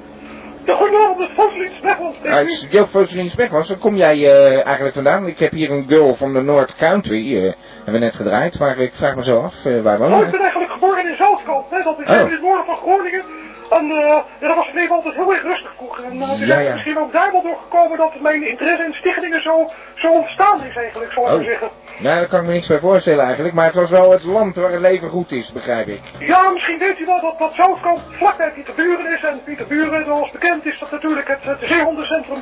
De 0.65 1.29
Foselien 1.36 1.72
Smechel. 1.79 2.13
Ja, 2.24 2.39
ik 2.39 2.48
is 2.48 2.67
Joop 2.69 2.89
Spekwas. 3.29 3.69
Waar 3.69 3.77
kom 3.77 3.96
jij 3.96 4.25
eh, 4.25 4.65
eigenlijk 4.65 4.93
vandaan? 4.96 5.27
Ik 5.27 5.39
heb 5.39 5.51
hier 5.51 5.72
een 5.72 5.86
girl 5.88 6.15
van 6.15 6.34
de 6.34 6.41
North 6.41 6.75
Country. 6.75 7.36
eh, 7.38 7.53
hebben 7.75 7.93
we 7.93 8.00
net 8.00 8.15
gedraaid. 8.15 8.60
Maar 8.60 8.77
ik 8.77 8.93
vraag 8.93 9.15
me 9.15 9.24
zo 9.24 9.39
af, 9.39 9.63
waar 9.84 9.98
woon 9.98 10.13
Oh, 10.13 10.19
ik 10.19 10.25
je? 10.25 10.31
ben 10.31 10.41
eigenlijk 10.41 10.72
geboren 10.72 11.10
in 11.10 11.15
Zoutkamp. 11.15 11.74
Is 11.74 11.86
Oh. 11.86 12.00
in 12.00 12.31
het 12.31 12.41
noorden 12.41 12.65
van 12.65 12.75
Groningen. 12.75 13.24
En 13.70 13.92
eh, 13.92 13.98
ja, 14.40 14.48
dat 14.48 14.56
was 14.56 14.66
het 14.66 14.76
leven 14.76 14.96
altijd 14.96 15.16
heel 15.16 15.34
erg 15.34 15.42
rustig 15.44 15.72
vroeger. 15.78 16.04
En 16.04 16.16
uh, 16.18 16.30
het 16.30 16.40
is 16.40 16.48
Ja, 16.48 16.60
ja. 16.60 16.74
misschien 16.74 16.98
ook 17.00 17.12
daar 17.12 17.32
wel 17.32 17.42
door 17.42 17.58
gekomen 17.62 17.98
dat 17.98 18.20
mijn 18.22 18.48
interesse 18.48 18.86
in 18.86 18.94
stichtingen 18.94 19.42
zo, 19.42 19.70
zo 19.96 20.08
ontstaan 20.12 20.64
is 20.64 20.76
eigenlijk, 20.76 21.12
zal 21.12 21.24
ik 21.24 21.30
Oh. 21.30 21.36
maar 21.36 21.46
zeggen. 21.46 21.70
Nou, 22.00 22.16
daar 22.20 22.28
kan 22.28 22.40
ik 22.40 22.46
me 22.46 22.52
niks 22.54 22.68
bij 22.68 22.80
voorstellen 22.80 23.26
eigenlijk. 23.26 23.56
Maar 23.56 23.66
het 23.66 23.76
was 23.76 23.90
wel 23.90 24.12
het 24.12 24.24
land 24.24 24.56
waar 24.56 24.72
het 24.72 24.82
leven 24.82 25.10
goed 25.10 25.32
is, 25.32 25.52
begrijp 25.52 25.88
ik. 25.88 26.02
Ja, 26.20 26.50
misschien 26.50 26.78
weet 26.80 27.00
u 27.00 27.06
wel 27.06 27.22
dat, 27.22 27.40
dat 27.40 27.54
Zoutkamp 27.54 28.00
vlakbij 28.12 28.52
Pieterburen 28.52 29.14
is. 29.14 29.24
En 29.24 29.42
Pieterburen, 29.46 30.06
zoals 30.06 30.32
bekend, 30.32 30.66
is 30.66 30.80
dat 30.80 30.92
natuurlijk 30.92 31.28
het, 31.28 31.44
het 31.44 31.58
zeehondencentrum. 31.62 32.42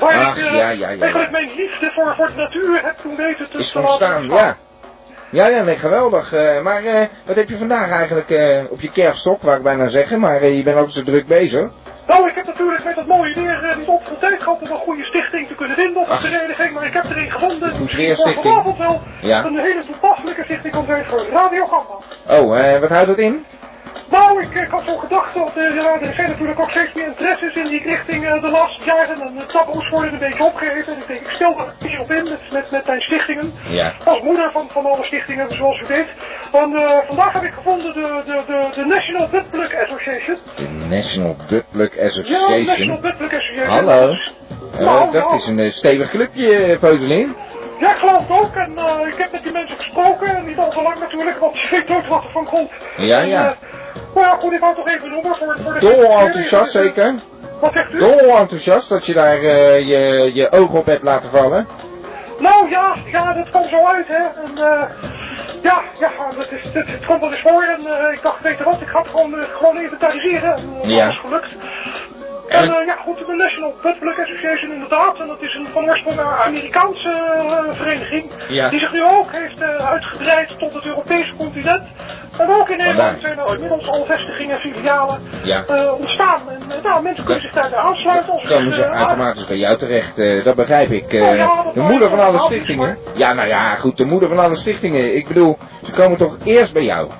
Waar 0.00 0.14
Ach, 0.14 0.36
ik 0.36 0.44
eh, 0.44 0.52
ja, 0.54 0.68
ja, 0.70 0.70
ja, 0.70 0.86
eigenlijk 1.00 1.30
mijn 1.30 1.50
liefde 1.56 1.90
voor, 1.94 2.14
voor 2.16 2.26
de 2.26 2.34
natuur 2.34 2.82
heb 2.84 2.94
toen 3.02 3.16
weten 3.16 3.50
te 3.50 3.58
Is 3.58 3.70
te 3.72 3.78
laten 3.80 3.92
ontstaan, 3.92 4.16
ontstaan. 4.22 4.46
ja. 4.46 4.56
Ja, 5.30 5.46
ja, 5.48 5.62
nee, 5.62 5.76
geweldig. 5.78 6.32
Eh, 6.32 6.60
maar 6.62 6.84
eh, 6.84 7.06
wat 7.26 7.36
heb 7.36 7.48
je 7.48 7.56
vandaag 7.58 7.90
eigenlijk 7.90 8.30
eh, 8.30 8.62
op 8.70 8.80
je 8.80 8.90
kerfstok, 8.90 9.42
wou 9.42 9.56
ik 9.56 9.62
bijna 9.62 9.88
zeggen. 9.88 10.20
Maar 10.20 10.44
je 10.44 10.62
bent 10.62 10.78
ook 10.78 10.90
zo 10.90 11.02
druk 11.02 11.26
bezig. 11.26 11.70
Nou, 12.06 12.28
ik 12.28 12.34
heb 12.34 12.46
natuurlijk 12.46 12.84
met 12.84 12.94
dat 12.96 13.06
mooie 13.06 13.34
weer 13.34 13.74
niet 13.78 13.88
op 13.88 14.04
veel 14.06 14.16
tijd 14.18 14.42
gehad 14.42 14.60
om 14.60 14.70
een 14.70 14.76
goede 14.76 15.04
stichting 15.04 15.48
te 15.48 15.54
kunnen 15.54 15.76
vinden 15.76 16.02
op 16.02 16.08
de 16.08 16.18
vereniging, 16.18 16.74
maar 16.74 16.86
ik 16.86 16.92
heb 16.92 17.04
er 17.04 17.16
een 17.16 17.30
gevonden. 17.30 17.88
Stichting. 17.88 18.34
vanavond 18.42 18.78
wel 18.78 19.00
Ja. 19.20 19.44
een 19.44 19.58
hele 19.58 19.84
toepasselijke 19.84 20.44
stichting 20.44 20.74
zijn 20.86 21.04
voor 21.04 21.26
Radio 21.32 21.64
Gamba. 21.66 21.94
Oh, 22.28 22.80
wat 22.80 22.88
houdt 22.90 23.06
dat 23.06 23.18
in? 23.18 23.44
Nou, 24.10 24.42
ik, 24.42 24.54
ik 24.54 24.68
had 24.70 24.82
zo 24.86 24.96
gedacht 24.96 25.34
dat 25.34 25.56
eh, 25.56 25.74
ja, 25.74 26.00
er 26.00 26.14
zijn 26.14 26.28
natuurlijk 26.28 26.60
ook 26.60 26.70
steeds 26.70 26.92
meer 26.94 27.06
interesses 27.06 27.54
in 27.54 27.64
die 27.68 27.82
richting 27.82 28.26
eh, 28.26 28.42
de 28.42 28.50
laatste 28.50 28.84
jaren. 28.84 29.20
En 29.20 29.34
de 29.38 29.46
taboes 29.46 29.88
worden 29.88 30.12
een 30.12 30.18
beetje 30.18 30.44
opgeheven. 30.44 30.92
En 30.94 30.98
ik 31.00 31.06
denk, 31.06 31.20
ik 31.20 31.30
stel 31.34 31.52
er 31.58 31.64
een 31.66 31.72
beetje 31.80 32.00
op 32.00 32.10
in 32.10 32.22
met, 32.22 32.40
met, 32.52 32.70
met 32.70 32.86
mijn 32.86 33.00
stichtingen. 33.00 33.52
Ja. 33.68 33.92
Als 34.04 34.20
moeder 34.20 34.50
van, 34.52 34.68
van 34.72 34.84
alle 34.86 35.04
stichtingen, 35.04 35.50
zoals 35.50 35.80
u 35.80 35.86
weet. 35.86 36.06
En 36.52 36.72
eh, 36.76 36.98
vandaag 37.06 37.32
heb 37.32 37.42
ik 37.42 37.52
gevonden 37.52 37.92
de, 37.94 38.22
de, 38.26 38.42
de, 38.46 38.68
de 38.74 38.84
National 38.84 39.28
Buttplug 39.28 39.74
Association. 39.84 40.36
De 40.56 40.68
National 40.68 41.36
Buttplug 41.48 41.94
Ja, 41.96 42.02
National 42.02 42.46
Association. 42.46 43.00
Buttplug 43.00 43.32
Association. 43.34 43.68
Hallo. 43.76 44.00
Dat 44.06 44.10
is- 44.12 44.32
Eh, 44.72 44.78
Nou, 44.86 45.12
dat 45.12 45.32
is 45.32 45.46
een 45.46 45.58
eh, 45.58 45.70
stevig 45.70 46.10
clubje, 46.10 46.56
eh, 46.56 46.78
Potelin. 46.78 47.36
Ja, 47.80 47.90
ik 47.90 47.96
geloof 47.98 48.18
het 48.28 48.30
ook. 48.30 48.54
En 48.54 48.78
eh, 48.78 49.06
ik 49.12 49.14
heb 49.18 49.32
met 49.32 49.42
die 49.42 49.52
mensen 49.52 49.76
gesproken. 49.76 50.36
En 50.36 50.46
niet 50.46 50.58
al 50.58 50.70
te 50.70 50.82
lang 50.82 50.98
natuurlijk, 50.98 51.38
want 51.38 51.60
je 51.60 51.68
weet 51.70 51.88
nooit 51.88 52.06
wat 52.08 52.24
er 52.24 52.30
van 52.30 52.44
komt. 52.44 52.70
Ja, 52.96 53.20
ja. 53.20 53.44
eh, 53.44 53.50
maar 54.14 54.24
ja, 54.24 54.36
goed, 54.40 54.52
ik 54.52 54.60
wou 54.60 54.74
toch 54.74 54.88
even 54.88 55.10
noemen 55.10 55.34
voor, 55.36 55.58
voor 55.62 55.72
de... 55.72 55.80
Dol 55.80 56.18
enthousiast 56.18 56.70
zeker? 56.72 57.14
Wat 57.60 57.72
zegt 57.72 57.92
u? 57.92 57.98
Dol 57.98 58.36
enthousiast 58.38 58.88
dat 58.88 59.06
je 59.06 59.12
daar 59.12 59.38
eh, 59.38 59.78
je, 59.78 60.30
je 60.34 60.50
oog 60.52 60.70
op 60.70 60.86
hebt 60.86 61.02
laten 61.02 61.30
vallen. 61.30 61.66
Nou 62.38 62.70
ja, 62.70 62.96
ja, 63.06 63.32
dat 63.32 63.50
komt 63.50 63.68
zo 63.68 63.84
uit, 63.84 64.06
hè. 64.08 64.22
En, 64.44 64.58
eh, 64.58 64.82
ja, 65.62 65.82
ja, 65.98 66.10
dat 66.36 66.50
is, 66.52 66.72
dat, 66.72 66.86
het 66.86 67.06
komt 67.06 67.20
wel 67.20 67.30
eens 67.32 67.40
voor. 67.40 67.62
En 67.62 67.86
eh, 67.86 68.12
ik 68.12 68.22
dacht, 68.22 68.42
weet 68.42 68.58
je 68.58 68.64
wat, 68.64 68.80
ik 68.80 68.88
ga 68.88 68.98
het 69.02 69.08
gewoon, 69.10 69.38
eh, 69.38 69.48
gewoon 69.56 69.80
inventariseren. 69.80 70.54
En 70.54 70.80
eh, 70.82 70.90
Ja. 70.90 71.04
dat 71.06 71.14
is 71.14 71.20
gelukt. 71.20 71.54
En 72.50 72.84
ja, 72.86 72.96
goed, 73.04 73.18
de 73.18 73.34
National 73.34 73.74
Buttplug 73.82 74.18
Association 74.18 74.72
inderdaad. 74.72 75.18
En 75.18 75.26
dat 75.26 75.40
is 75.42 75.54
een 75.54 75.66
van 75.72 75.84
oorsprong 75.84 76.18
een 76.18 76.24
Amerikaanse 76.26 77.10
eh, 77.10 77.76
vereniging. 77.76 78.30
Ja. 78.48 78.68
Die 78.68 78.78
zich 78.78 78.92
nu 78.92 79.02
ook 79.02 79.32
heeft 79.32 79.58
eh, 79.60 79.90
uitgebreid 79.90 80.58
tot 80.58 80.72
het 80.72 80.84
Europese 80.84 81.32
continent. 81.36 81.82
En 82.38 82.48
ook 82.50 82.68
in 82.68 82.76
Nederland 82.78 83.20
zijn 83.20 83.38
er 83.38 83.54
inmiddels 83.54 83.86
al 83.88 84.04
vestigingen 84.04 84.54
en 84.54 84.60
filialen 84.60 85.20
Ja. 85.42 85.64
eh, 85.64 85.92
ontstaan. 85.98 86.40
En 86.50 86.82
nou, 86.82 87.02
mensen 87.02 87.24
kunnen 87.24 87.42
zich 87.42 87.52
daarbij 87.52 87.78
aansluiten. 87.78 88.32
Als 88.32 88.48
komen 88.48 88.72
ze 88.72 88.84
automatisch 88.84 89.46
bij 89.46 89.56
jou 89.56 89.76
terecht, 89.78 90.44
dat 90.44 90.54
begrijp 90.56 90.90
ik. 90.90 91.12
ja, 91.12 91.62
dat 91.64 91.74
de 91.74 91.80
moeder 91.80 92.08
van 92.08 92.20
alle 92.20 92.38
stichtingen. 92.38 92.98
Ja, 93.14 93.32
nou 93.32 93.48
ja, 93.48 93.74
goed, 93.74 93.96
de 93.96 94.04
moeder 94.04 94.28
van 94.28 94.38
alle 94.38 94.56
stichtingen. 94.56 95.14
Ik 95.16 95.28
bedoel, 95.28 95.58
ze 95.82 95.92
komen 95.92 96.18
toch 96.18 96.36
eerst 96.44 96.72
bij 96.72 96.82
jou? 96.84 97.10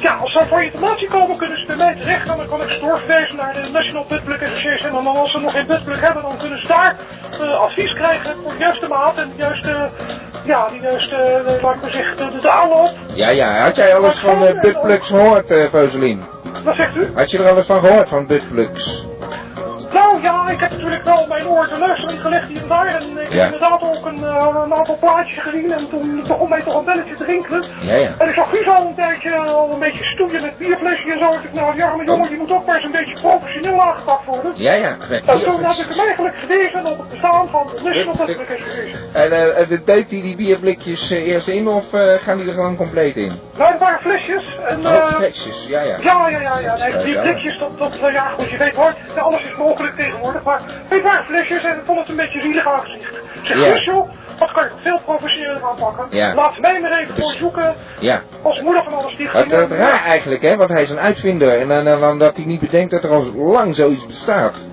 Ja, 0.00 0.14
als 0.14 0.32
ze 0.32 0.44
voor 0.48 0.62
informatie 0.62 1.08
komen, 1.08 1.36
kunnen 1.36 1.58
ze 1.58 1.66
bij 1.66 1.76
mij 1.76 1.94
terecht. 1.94 2.28
En 2.28 2.36
dan 2.36 2.48
kan 2.48 2.62
ik 2.62 2.70
ze 2.70 2.80
doorverwijzen 2.80 3.36
naar 3.36 3.52
de 3.52 3.68
National 3.72 4.04
Buttplug 4.08 4.42
Association. 4.42 4.88
En 4.88 5.04
dan 5.04 5.16
als 5.16 5.30
ze 5.30 5.38
nog 5.38 5.52
geen 5.52 5.66
buttplug 5.66 6.00
hebben, 6.00 6.22
dan 6.22 6.38
kunnen 6.38 6.60
ze 6.60 6.66
daar 6.66 6.96
eh, 7.40 7.60
advies 7.60 7.92
krijgen 7.92 8.34
voor 8.42 8.52
de 8.52 8.58
juiste 8.58 8.88
maat 8.88 9.16
en 9.16 9.28
de 9.28 9.36
juiste, 9.36 9.90
ja, 10.44 10.68
die 10.68 10.80
juiste, 10.80 11.16
eh, 11.16 11.62
laat 11.62 11.74
ik 11.74 11.82
maar 11.82 11.90
zeggen, 11.90 12.16
de, 12.16 12.38
de 12.40 12.50
aanloop. 12.50 12.90
Ja, 13.14 13.28
ja, 13.30 13.58
had 13.58 13.76
jij 13.76 13.94
al 13.94 14.04
eens 14.04 14.20
van 14.20 14.58
buttplugs 14.60 15.08
gehoord, 15.08 15.50
eh 15.50 15.70
Poselien? 15.70 16.24
Wat 16.64 16.76
zegt 16.76 16.94
u? 16.94 17.10
Had 17.14 17.30
je 17.30 17.38
er 17.38 17.50
al 17.50 17.56
eens 17.56 17.66
van 17.66 17.80
gehoord, 17.80 18.08
van 18.08 18.26
buttplugs? 18.26 19.06
Ja, 20.26 20.48
ik 20.50 20.60
heb 20.60 20.70
natuurlijk 20.70 21.04
wel 21.04 21.26
mijn 21.28 21.46
oor 21.48 21.68
te 21.68 21.78
luisteren 21.78 22.18
gelegd 22.18 22.48
hier 22.48 22.62
en 22.62 22.68
daar. 22.68 22.86
En 22.86 23.18
ik 23.18 23.32
Ja. 23.32 23.42
heb 23.42 23.52
inderdaad 23.52 23.82
ook 23.82 24.06
een, 24.06 24.24
eh, 24.24 24.48
een 24.64 24.74
aantal 24.74 24.98
plaatjes 25.00 25.38
gezien. 25.42 25.72
En 25.72 25.88
toen 25.88 26.22
begon 26.28 26.48
mij 26.48 26.62
toch 26.62 26.74
een 26.78 26.84
belletje 26.84 27.14
te 27.16 27.24
rinkelen. 27.24 27.64
Ja, 27.80 27.94
ja. 27.94 28.10
En 28.18 28.28
ik 28.28 28.34
zag 28.34 28.48
Guus 28.50 28.66
al 28.68 28.86
een 28.86 28.94
tijdje 28.94 29.36
al 29.36 29.70
een 29.72 29.78
beetje 29.78 30.04
stoeien 30.04 30.42
met 30.42 30.58
bierflesje 30.58 31.12
en 31.12 31.18
zo. 31.18 31.28
Ik 31.32 31.42
dacht, 31.42 31.52
nou 31.52 31.74
die 31.74 31.84
arme 31.84 32.04
jongen, 32.04 32.28
die 32.28 32.38
moet 32.38 32.52
ook 32.52 32.66
maar 32.66 32.74
eens 32.76 32.84
een 32.84 32.90
beetje 32.90 33.14
professioneel 33.20 33.82
aangepakt 33.82 34.24
worden. 34.24 34.52
Ja, 34.54 34.72
ja. 34.72 34.96
En 35.10 35.38
toen 35.40 35.64
heb 35.64 35.76
ik 35.76 35.86
hem 35.94 36.06
eigenlijk 36.06 36.36
gewezen 36.36 36.86
op 36.86 36.98
het 36.98 37.08
bestaan 37.08 37.48
van 37.50 37.66
de 37.66 37.80
National 37.82 38.16
Buttplug 38.16 38.50
Association. 38.50 39.12
En 39.12 39.32
eh, 39.32 39.60
eh, 39.72 39.80
duikt 39.84 40.10
hij 40.10 40.22
die 40.22 40.36
bierblikjes 40.36 41.10
eh, 41.10 41.26
eerst 41.26 41.48
in 41.48 41.68
of 41.68 41.92
eh, 41.92 42.14
gaan 42.14 42.36
die 42.38 42.46
er 42.48 42.54
gewoon 42.54 42.76
compleet 42.76 43.16
in? 43.16 43.40
Nou, 43.58 43.70
het 43.70 43.80
waren 43.80 44.00
flesjes. 44.00 44.44
En, 44.68 44.86
Oh, 44.86 44.92
eh, 44.92 45.06
flesjes, 45.16 45.66
ja, 45.68 45.80
ja. 45.82 45.96
ja, 46.00 46.28
ja, 46.28 46.40
ja, 46.40 46.58
ja. 46.58 46.74
Nee, 46.76 46.90
Ja, 46.92 46.98
die 46.98 47.14
ja. 47.14 47.20
blikjes, 47.20 47.58
dat, 47.58 47.78
dat, 47.78 47.98
eh, 47.98 48.12
ja, 48.12 48.26
goed, 48.36 48.50
je 48.50 48.56
weet 48.56 48.74
hoor, 48.74 48.94
ja, 49.14 49.20
alles 49.20 49.42
is 49.42 49.56
mogelijk 49.56 49.96
tegenwoordig. 50.16 50.42
Maar 50.42 50.60
het 50.88 51.02
waren 51.02 51.24
flesjes 51.24 51.64
en 51.64 51.72
ik 51.76 51.82
vond 51.84 51.98
het 51.98 52.08
een 52.08 52.16
beetje 52.16 52.40
zielig 52.40 52.66
aangezicht. 52.66 53.14
Ik 53.16 53.56
zeg, 53.56 53.84
joh, 53.84 54.08
dat 54.38 54.52
kan 54.52 54.64
je 54.64 54.70
veel 54.82 55.00
professioneler 55.04 55.64
aanpakken. 55.64 56.06
Ja. 56.10 56.34
Laat 56.34 56.58
mij 56.58 56.80
maar 56.80 56.98
even 56.98 57.16
voor 57.16 57.30
zoeken 57.32 57.74
Ja. 58.00 58.20
als 58.42 58.60
moeder 58.60 58.82
van 58.84 58.92
alle 58.92 59.10
stichtingen. 59.10 59.48
Wat 59.50 59.68
wat 59.68 59.78
raar 59.78 60.04
eigenlijk, 60.04 60.42
hè, 60.42 60.56
want 60.56 60.70
hij 60.70 60.82
is 60.82 60.90
een 60.90 60.98
uitvinder 61.00 61.60
en 61.60 61.68
dan, 61.68 61.84
dan, 61.84 62.00
dan 62.00 62.18
dat 62.18 62.36
hij 62.36 62.44
niet 62.44 62.60
bedenkt 62.60 62.90
dat 62.90 63.04
er 63.04 63.10
al 63.10 63.24
lang 63.34 63.74
zoiets 63.74 64.06
bestaat. 64.06 64.66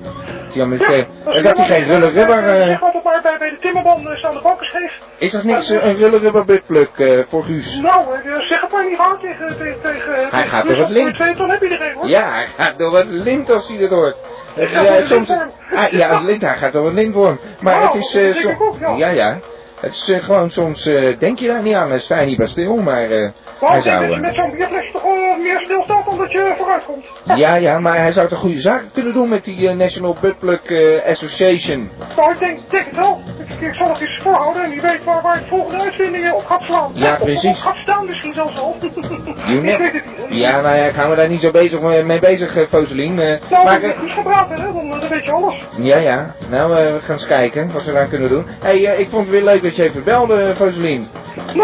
Ja, 0.54 0.66
met, 0.66 0.80
Ja, 0.80 0.88
eh, 0.88 1.06
dat 1.26 1.36
is 1.36 1.44
dat 1.44 1.58
hij 1.58 1.66
geen 1.66 1.84
rulle 1.88 2.10
rubber... 2.10 2.38
eh, 2.38 2.72
eh, 2.74 2.82
maar 2.82 3.20
bij, 3.22 3.38
bij 3.40 3.50
de 3.50 3.58
timmerman 3.60 4.08
eh, 4.10 4.16
staan 4.18 4.34
de 4.34 4.40
banken 4.42 4.66
scheef. 4.66 4.98
is 5.18 5.32
dat 5.32 5.44
niks 5.44 5.70
eh, 5.70 5.84
een 5.86 5.96
rulle 5.96 6.18
rubber 6.18 6.46
buttplug 6.46 7.00
eh, 7.00 7.24
voor 7.30 7.44
Guus? 7.44 7.80
Nou, 7.82 8.14
eh, 8.16 8.40
zeg 8.40 8.62
het 8.62 8.72
maar 8.72 8.86
niet 8.90 8.98
hard 8.98 9.20
tegen, 9.22 9.58
tegen, 9.58 9.82
tegen 9.82 10.14
Hij 10.14 10.30
tegen 10.30 10.48
gaat 10.50 10.62
Guus, 10.62 10.76
door 10.78 10.86
het 10.86 10.94
lint. 10.94 11.38
Dan 11.38 11.50
heb 11.50 11.62
je 11.62 11.70
er 11.70 11.78
geen 11.78 11.94
hoor. 11.94 12.08
Ja, 12.08 12.32
hij 12.32 12.48
gaat 12.58 12.78
door 12.78 12.96
het 12.98 13.08
lint 13.08 13.52
als 13.52 13.68
hij 13.68 13.78
het 13.78 13.90
hoort. 13.90 14.16
Het, 14.56 14.70
Ja, 14.72 15.02
soms, 15.06 15.30
ah, 15.76 15.92
ja, 15.92 16.24
hij 16.24 16.58
gaat 16.58 16.74
door 16.74 16.86
het 16.86 16.94
lintworm. 16.94 17.40
Maar 17.60 17.80
Nou, 17.80 17.98
het 18.00 18.16
is... 18.16 18.16
eh, 18.16 18.34
zo- 18.34 18.96
ja, 18.98 19.08
ja. 19.08 19.40
Het 19.84 19.92
is 19.92 20.10
eh, 20.10 20.24
gewoon 20.24 20.50
soms, 20.50 20.86
eh, 20.86 21.20
denk 21.20 21.40
je 21.40 21.48
daar 21.48 21.62
niet 21.62 21.74
aan, 21.74 22.00
sta 22.00 22.20
je 22.20 22.26
niet 22.26 22.38
bij 22.38 22.48
stil, 22.48 22.76
maar 22.76 23.10
eh, 23.10 23.32
hij 23.60 23.78
ik 23.78 23.84
zou... 23.84 24.08
dat 24.08 24.16
je 24.16 24.22
met 24.22 24.36
zo'n 24.36 24.52
bierflesje 24.52 24.92
toch 24.92 25.04
meer 25.38 25.62
stilstaat 25.64 26.06
dan 26.06 26.18
dat 26.18 26.32
je 26.32 26.54
vooruit 26.58 26.86
komt. 26.86 27.06
ja, 27.44 27.56
ja, 27.56 27.80
maar 27.80 27.98
hij 27.98 28.12
zou 28.12 28.28
toch 28.28 28.40
goede 28.40 28.62
zaken 28.62 28.90
kunnen 28.94 29.14
doen 29.14 29.30
met 29.30 29.44
die 29.44 29.70
National 29.70 30.18
eh, 30.22 31.12
Association. 31.12 31.90
Nou, 32.16 32.34
ik 32.34 32.40
denk, 32.40 32.60
denk 32.70 32.86
het 32.86 32.96
wel. 32.96 33.22
Ik, 33.40 33.68
ik 33.68 33.74
zal 33.74 33.90
het 33.90 34.02
eens 34.02 34.20
voorhouden 34.22 34.64
en 34.64 34.70
wie 34.70 34.82
weet 34.82 35.04
waar, 35.04 35.22
waar 35.22 35.40
de 35.40 35.46
volgende 35.46 35.84
uitvinding 35.84 36.26
eh, 36.26 36.34
op 36.34 36.46
gaat 36.46 36.62
slaan. 36.62 36.92
Ja, 36.94 37.16
precies. 37.16 37.50
Of 37.50 37.58
op 37.58 37.62
gaat 37.62 37.76
staan 37.76 38.06
misschien 38.06 38.34
zelfs 38.34 38.60
al. 38.60 38.76
Ik 38.82 39.62
weet 39.62 39.94
het 39.94 39.94
niet. 39.94 40.40
Ja, 40.40 40.62
nou 40.62 40.76
ja, 40.76 40.86
ik 40.86 40.94
ga 40.94 41.08
me 41.08 41.16
daar 41.16 41.30
niet 41.30 41.42
zo 41.42 41.52
bezig 41.52 41.82
mee, 41.82 42.20
bezig, 42.20 42.68
Foselien. 42.70 43.16
Nou, 43.16 43.40
maar, 43.50 43.82
je 43.82 43.94
eh, 43.94 44.00
goed 44.00 44.24
praten, 44.24 44.62
hè, 44.62 44.74
dan, 44.74 45.10
weet 45.10 45.26
je 45.26 45.32
alles. 45.32 45.56
ja, 45.78 45.98
ja. 45.98 46.36
Nou, 46.50 46.74
we 46.74 47.00
gaan 47.02 47.16
eens 47.16 47.28
kijken 47.28 47.72
wat 47.72 47.86
we 47.86 47.92
daar 47.92 48.08
kunnen 48.08 48.30
doen. 48.30 48.46
hey, 48.60 48.78
ik 48.78 49.10
vond 49.10 49.22
het 49.22 49.32
weer 49.32 49.44
leuk 49.44 49.62
je. 49.76 49.92
Nou, 50.06 50.40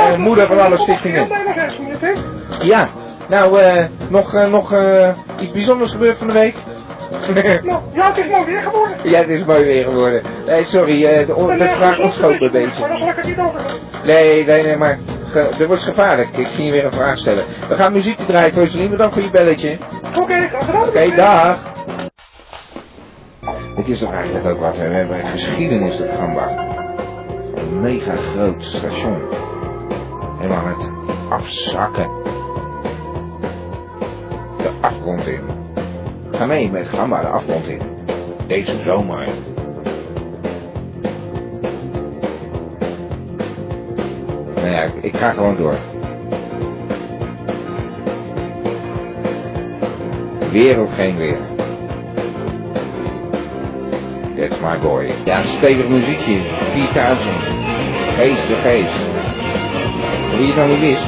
Eh, 0.05 0.09
dat- 0.09 0.17
moeder 0.17 0.47
van 0.47 0.59
alle 0.59 0.77
stichtingen. 0.77 1.27
Ja, 2.63 2.89
nou, 3.27 3.59
eh, 3.59 3.85
nog, 4.09 4.33
eh, 4.33 4.49
nog 4.49 4.73
eh, 4.73 5.09
iets 5.41 5.51
bijzonders 5.51 5.91
gebeurd 5.91 6.17
van 6.17 6.27
de 6.27 6.33
week? 6.33 6.55
Nou, 7.63 7.81
ja, 7.93 8.07
het 8.07 8.17
is 8.17 8.27
mooi 8.29 8.45
weer 8.45 8.61
geworden. 8.61 8.97
ja, 9.03 9.17
het 9.19 9.29
is 9.29 9.45
mooi 9.45 9.63
weer 9.63 9.83
geworden. 9.83 10.21
Nee, 10.45 10.63
sorry, 10.65 11.05
eh, 11.05 11.27
de, 11.27 11.33
eh, 11.59 11.75
vraag 11.77 11.99
ontschoot 11.99 12.31
een 12.33 12.39
Maar 12.39 12.51
beetje. 12.51 12.87
daar 12.87 12.97
zal 12.97 13.07
ik 13.09 13.15
het 13.15 13.25
niet 13.25 13.39
over 13.39 13.59
hebben. 13.59 13.79
Nee, 14.05 14.45
nee, 14.45 14.63
nee, 14.63 14.77
maar 14.77 14.99
dit 15.57 15.67
wordt 15.67 15.81
gevaarlijk. 15.83 16.37
Ik 16.37 16.47
ging 16.47 16.65
je 16.67 16.71
weer 16.71 16.85
een 16.85 16.91
vraag 16.91 17.17
stellen. 17.17 17.43
We 17.69 17.75
gaan 17.75 17.91
muziekje 17.93 18.25
draaien, 18.25 18.53
Foselien. 18.53 18.89
Bedankt 18.89 19.13
voor 19.13 19.23
je 19.23 19.29
belletje. 19.29 19.77
Oké, 20.19 20.47
graag. 20.47 20.87
Oké, 20.87 21.15
dag. 21.15 21.57
Het 23.75 23.87
is 23.87 23.99
toch 23.99 24.11
eigenlijk 24.13 24.45
ook 24.45 24.59
wat, 24.59 24.77
we 24.77 24.83
hebben 24.83 25.25
geschiedenis, 25.25 25.97
dat 25.97 26.07
Gamba. 26.17 26.67
Een 27.69 27.81
mega 27.81 28.15
groot 28.15 28.63
station. 28.63 29.21
Helemaal 30.37 30.65
aan 30.65 30.79
het 30.79 30.89
afzakken. 31.29 32.09
De 34.57 34.71
afgrond 34.81 35.27
in. 35.27 35.41
Ga 36.31 36.45
mee 36.45 36.71
met 36.71 36.87
Gamba 36.87 37.21
de 37.21 37.27
afgrond 37.27 37.67
in. 37.67 37.81
Deze 38.47 38.79
zomer. 38.79 39.27
Nou 44.55 44.67
ja, 44.67 44.91
ik 45.01 45.15
ga 45.15 45.33
gewoon 45.33 45.55
door. 45.55 45.77
Weer 50.51 50.81
of 50.81 50.93
geen 50.93 51.17
weer. 51.17 51.48
That's 54.39 54.59
my 54.61 54.77
boy. 54.79 55.15
Ja, 55.25 55.43
stevig 55.43 55.87
muziekje. 55.87 56.41
4000. 56.73 57.29
Geest 58.17 58.47
de 58.47 58.55
geest. 58.55 58.95
Wie 60.37 60.47
je 60.47 60.53
nog 60.55 60.67
niet 60.67 60.79
wist. 60.79 61.05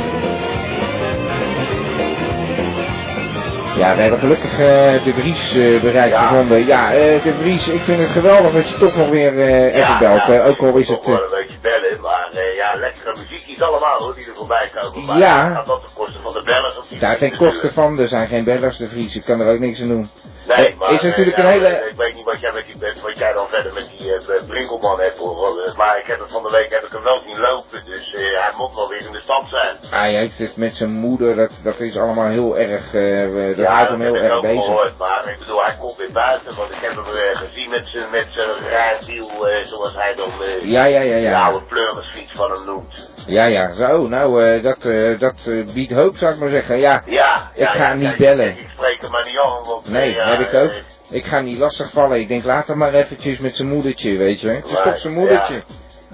Ja, 3.77 3.95
we 3.95 4.01
hebben 4.01 4.19
gelukkig 4.19 4.51
eh, 4.51 5.03
de 5.03 5.13
Vries 5.13 5.53
eh, 5.55 5.81
bereid 5.81 6.11
Ja. 6.11 6.27
gevonden. 6.27 6.65
Ja, 6.65 6.93
eh, 6.93 7.23
de 7.23 7.33
Vries, 7.39 7.67
ik 7.67 7.81
vind 7.81 7.99
het 7.99 8.09
geweldig 8.09 8.53
dat 8.53 8.69
je 8.69 8.77
toch 8.77 8.95
nog 8.95 9.09
weer 9.09 9.37
even 9.73 9.97
belt. 9.99 10.21
eh, 10.29 10.47
ook 10.47 10.59
al 10.59 10.75
is 10.77 10.87
het... 10.87 11.05
Wel 11.05 11.15
een 11.15 11.29
beetje 11.31 11.57
bellen, 11.61 12.01
maar 12.01 12.29
ja, 12.55 12.75
lekkere 12.79 13.15
muziekjes 13.17 13.61
allemaal 13.61 13.97
hoor, 13.99 14.15
die 14.15 14.25
er 14.25 14.35
voorbij 14.35 14.69
komen. 14.81 15.05
Maar 15.05 15.17
Ja. 15.17 15.49
Gaat 15.53 15.65
dat 15.65 15.81
ten 15.81 15.93
koste 15.95 16.19
van 16.23 16.33
de 16.33 16.41
bellers 16.43 16.77
of 16.79 16.87
die 16.87 16.99
daar 16.99 17.15
geen 17.15 17.37
kosten 17.37 17.73
van, 17.73 17.99
er 17.99 18.07
zijn 18.07 18.27
geen 18.27 18.43
bellers, 18.43 18.77
de 18.77 18.87
Vries. 18.87 19.15
Ik 19.15 19.23
kan 19.25 19.39
er 19.39 19.53
ook 19.53 19.59
niks 19.59 19.81
aan 19.81 19.87
doen. 19.87 20.09
Nee, 20.47 20.75
maar 20.75 20.91
is 20.91 21.01
natuurlijk 21.01 21.37
eh, 21.37 21.43
een 21.43 21.49
ja, 21.61 21.67
hele- 21.69 21.85
Ik 21.89 21.97
weet 21.97 22.15
niet 22.15 22.25
wat 22.25 22.39
jij, 22.39 22.51
met 22.53 22.65
die, 22.65 22.75
wat 23.01 23.17
jij 23.17 23.33
dan 23.33 23.47
verder 23.47 23.73
met 23.73 23.89
die 23.97 24.13
eh, 24.15 24.47
Brinkelman 24.47 24.99
hebt 24.99 25.17
hoor. 25.17 25.61
eh, 25.65 25.75
Maar 25.75 25.97
ik 25.99 26.05
heb 26.05 26.19
het 26.19 26.31
van 26.31 26.43
de 26.43 26.49
week 26.49 26.71
heb 26.71 26.83
ik 26.83 26.91
hem 26.91 27.03
wel 27.03 27.21
zien 27.25 27.39
lopen, 27.39 27.85
dus 27.85 28.11
hij 28.15 28.51
moet 28.57 28.75
wel 28.75 28.89
weer 28.89 29.05
in 29.05 29.11
de 29.11 29.21
stand 29.21 29.49
zijn. 29.49 29.75
Hij 29.89 30.13
heeft 30.13 30.37
het 30.37 30.55
met 30.55 30.75
zijn 30.75 30.89
moeder, 30.91 31.35
dat, 31.35 31.51
dat 31.63 31.79
is 31.79 31.97
allemaal 31.97 32.27
heel 32.29 32.57
erg, 32.57 32.93
eh, 32.93 33.47
dat 33.47 33.55
ja, 33.57 33.73
houdt 33.73 33.89
hem 33.89 34.01
heel 34.01 34.13
heb 34.13 34.23
ik 34.23 34.29
erg 34.29 34.35
ook 34.37 34.41
bezig. 34.41 34.63
gehoord, 34.63 34.97
maar 34.97 35.29
ik 35.29 35.39
bedoel, 35.39 35.63
hij 35.63 35.75
komt 35.79 35.95
weer 35.97 36.11
buiten, 36.11 36.55
want 36.55 36.71
ik 36.71 36.77
heb 36.81 36.91
hem 36.95 37.05
gezien 37.33 37.69
met 37.69 37.87
zijn 37.87 38.09
met 38.11 38.27
zijn 38.29 39.65
zoals 39.65 39.93
hij 39.95 40.15
dan 40.15 40.31
eh, 40.41 40.69
Ja, 40.69 40.83
ja, 40.85 40.99
ja, 41.01 41.15
de 41.15 41.21
ja. 41.21 41.41
oude 41.45 41.65
pleurisfiets 41.65 42.31
van 42.35 42.51
hem 42.51 42.65
noemt. 42.65 43.09
Ja, 43.27 43.45
ja, 43.45 43.73
zo, 43.73 44.07
nou, 44.07 44.61
dat, 44.61 44.81
dat 45.19 45.35
biedt 45.73 45.93
hoop, 45.93 46.17
zou 46.17 46.33
ik 46.33 46.39
maar 46.39 46.49
zeggen. 46.49 46.77
Ja, 46.77 47.03
Ja, 47.05 47.30
Ik 47.61 47.67
ga 47.67 47.87
hem 47.87 47.97
niet 47.97 48.17
bellen. 48.17 48.49
Ik, 48.49 48.69
spreek 48.73 49.01
hem 49.01 49.11
maar 49.11 49.25
niet 49.25 49.37
aan, 49.39 49.63
want 49.63 49.89
nee, 49.89 50.17
eh, 50.19 50.25
heb 50.37 50.39
ik 50.39 50.53
ook. 50.53 50.69
eh, 50.71 50.77
Ik 51.09 51.25
ga 51.25 51.35
hem 51.35 51.43
niet 51.43 51.57
lastigvallen. 51.57 52.19
Ik 52.19 52.27
denk, 52.27 52.43
laat 52.43 52.67
hem 52.67 52.77
maar 52.77 52.93
eventjes 52.93 53.37
met 53.39 53.55
zijn 53.55 53.67
moedertje, 53.67 54.17
weet 54.17 54.41
je. 54.41 54.49
Het 54.49 54.67
is 54.67 54.81
toch 54.83 54.97
zijn 54.97 55.13
moedertje. 55.13 55.63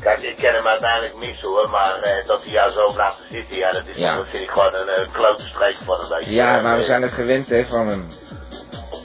Kijk, 0.01 0.21
ik 0.21 0.35
ken 0.35 0.53
hem 0.53 0.67
uiteindelijk 0.67 1.15
mis 1.17 1.41
hoor, 1.41 1.69
maar 1.69 1.99
eh, 2.01 2.27
dat 2.27 2.43
hij 2.43 2.51
jou 2.53 2.71
zo 2.71 2.91
blijft 2.93 3.17
zitten, 3.31 3.57
ja, 3.57 3.71
dat 3.71 3.87
is 3.87 3.97
Ja. 3.97 4.23
vind 4.25 4.43
ik 4.43 4.49
gewoon 4.49 4.75
een, 4.75 5.01
een 5.01 5.11
klote 5.11 5.43
streek 5.43 5.75
van 5.85 5.99
een 5.99 6.09
beetje. 6.17 6.33
Ja, 6.33 6.61
maar 6.61 6.77
we 6.77 6.83
zijn 6.83 7.01
het 7.01 7.11
gewend, 7.11 7.49
hè, 7.49 7.65
van 7.65 7.87
hem. 7.87 8.07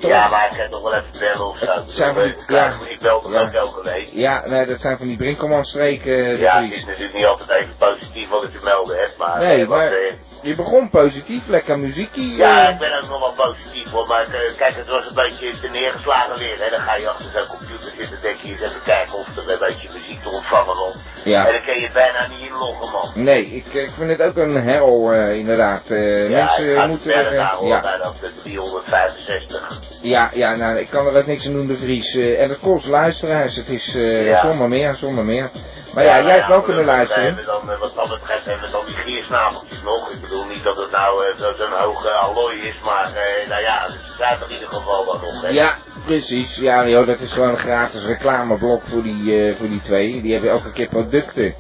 Ja, 0.09 0.29
maar 0.29 0.49
ik 0.51 0.59
kan 0.59 0.71
toch 0.71 0.83
wel 0.83 0.95
even 0.95 1.19
bellen 1.19 1.47
of 1.49 1.59
zo. 1.59 1.67
Het 1.67 1.91
zijn 1.91 2.15
van 2.15 2.23
die- 2.23 2.33
ik, 2.33 2.45
ja. 2.51 2.73
ik 2.89 2.99
bel 3.01 3.31
Ja. 3.31 3.41
ook 3.41 3.53
elke 3.53 3.83
week. 3.83 4.09
Ja, 4.13 4.43
nee, 4.47 4.67
dat 4.67 4.81
zijn 4.81 4.97
van 4.99 5.07
die 5.07 5.17
Brinkelman-streken, 5.17 6.17
eh, 6.17 6.31
de 6.31 6.39
Ja, 6.39 6.63
het 6.63 6.73
is 6.73 6.85
natuurlijk 6.85 7.15
niet 7.15 7.25
altijd 7.27 7.51
even 7.51 7.75
positief 7.79 8.29
wat 8.29 8.43
ik 8.43 8.51
te 8.59 8.65
melden 8.65 8.97
heb, 8.99 9.11
maar... 9.19 9.39
Nee, 9.39 9.63
eh, 9.63 9.69
maar- 9.69 9.93
eh, 9.93 10.13
Je 10.43 10.55
begon 10.55 10.91
positief, 10.91 11.47
lekker 11.47 11.79
muziekie. 11.79 12.37
ja, 12.37 12.69
ik 12.69 12.79
ben 12.79 13.03
ook 13.03 13.09
nog 13.09 13.21
wel 13.21 13.47
positief 13.47 13.91
hoor, 13.91 14.07
maar 14.07 14.27
kijk, 14.57 14.77
het 14.77 14.87
was 14.89 15.07
een 15.09 15.15
beetje 15.15 15.61
te 15.61 15.69
neergeslagen 15.69 16.39
weer, 16.39 16.59
hè. 16.59 16.71
Dan 16.71 16.81
ga 16.81 16.95
je 16.97 17.09
achter 17.09 17.31
zo'n 17.35 17.47
computer 17.59 17.93
zitten, 17.99 18.19
denk 18.23 18.37
je 18.37 18.49
eens 18.53 18.61
even 18.63 18.83
kijken 18.85 19.15
of 19.19 19.27
er 19.37 19.51
een 19.53 19.59
beetje 19.59 19.89
muziek 19.93 20.23
te 20.23 20.29
ontvangen 20.29 20.75
valt. 20.75 20.97
Ja. 21.25 21.47
En 21.47 21.53
dan 21.53 21.63
kun 21.65 21.81
je 21.81 21.91
bijna 21.93 22.27
niet 22.27 22.49
inloggen, 22.49 22.91
man. 22.93 23.11
Nee, 23.15 23.47
ik, 23.47 23.67
ik 23.67 23.91
vind 23.99 24.11
het 24.11 24.23
ook 24.23 24.37
een 24.37 24.57
hel, 24.69 25.13
inderdaad. 25.13 25.91
Eh, 25.91 26.29
Ja, 26.29 26.45
mensen 26.45 26.71
ik 26.71 26.77
ga 26.77 26.87
moeten... 26.87 27.11
verder 27.11 27.33
naar 27.35 27.55
hoor, 27.55 27.69
ja. 27.69 27.81
bij 27.81 27.97
dat 27.99 28.15
eh, 28.23 28.29
365. 28.43 29.79
Ja, 30.01 30.31
ja, 30.35 30.55
nou, 30.57 30.79
ik 30.79 30.89
kan 30.91 31.07
er 31.07 31.17
ook 31.17 31.27
niks 31.27 31.47
aan 31.47 31.53
doen, 31.53 31.67
de 31.67 31.77
Vries. 31.77 32.15
Eh, 32.15 32.43
en 32.43 32.49
het 32.51 32.59
kost 32.59 32.87
luisteraars, 32.87 33.57
het 33.57 33.69
is 33.69 33.95
eh, 33.95 34.27
Ja. 34.27 34.41
zonder 34.49 34.69
meer, 34.69 34.95
zonder 34.95 35.25
meer. 35.25 35.51
Maar 35.95 36.05
ja, 36.05 36.23
jij 36.23 36.35
hebt 36.37 36.49
wel 36.49 36.63
kunnen 36.63 36.85
luisteren. 36.85 37.45
dan, 37.47 37.71
eh, 37.71 37.79
wat 37.81 37.95
dat 37.95 38.09
betreft 38.09 38.45
hebben 38.45 38.65
we 38.67 38.71
dan 38.73 38.85
die 38.87 38.95
giersnabeltjes 38.95 39.83
nog. 39.83 40.11
Ik 40.11 40.21
bedoel 40.21 40.45
niet 40.47 40.63
dat 40.65 40.77
het 40.77 40.91
nou 40.91 41.23
zo- 41.39 41.53
zo'n 41.59 41.73
hoge 41.79 42.09
allooi 42.11 42.61
is, 42.61 42.75
maar 42.85 43.11
nou 43.49 43.63
ja, 43.63 43.91
ze 43.91 43.99
zijn 44.19 44.41
er 44.41 44.47
in 44.49 44.53
ieder 44.55 44.69
geval 44.69 45.05
dan 45.05 45.21
nog. 45.21 45.43
hè. 45.43 45.49
Ja, 45.49 45.75
precies. 46.05 46.57
Ja, 46.57 46.89
joh, 46.89 47.07
dat 47.07 47.21
is 47.21 47.33
gewoon 47.33 47.49
een 47.49 47.59
gratis 47.59 48.05
reclameblok 48.05 48.83
voor 48.87 49.03
die, 49.03 49.55
voor 49.59 49.69
die 49.69 49.83
twee. 49.83 50.23
Die 50.23 50.33
hebben 50.33 50.51
elke 50.51 50.73
keer 50.73 50.89
producten. 50.89 51.55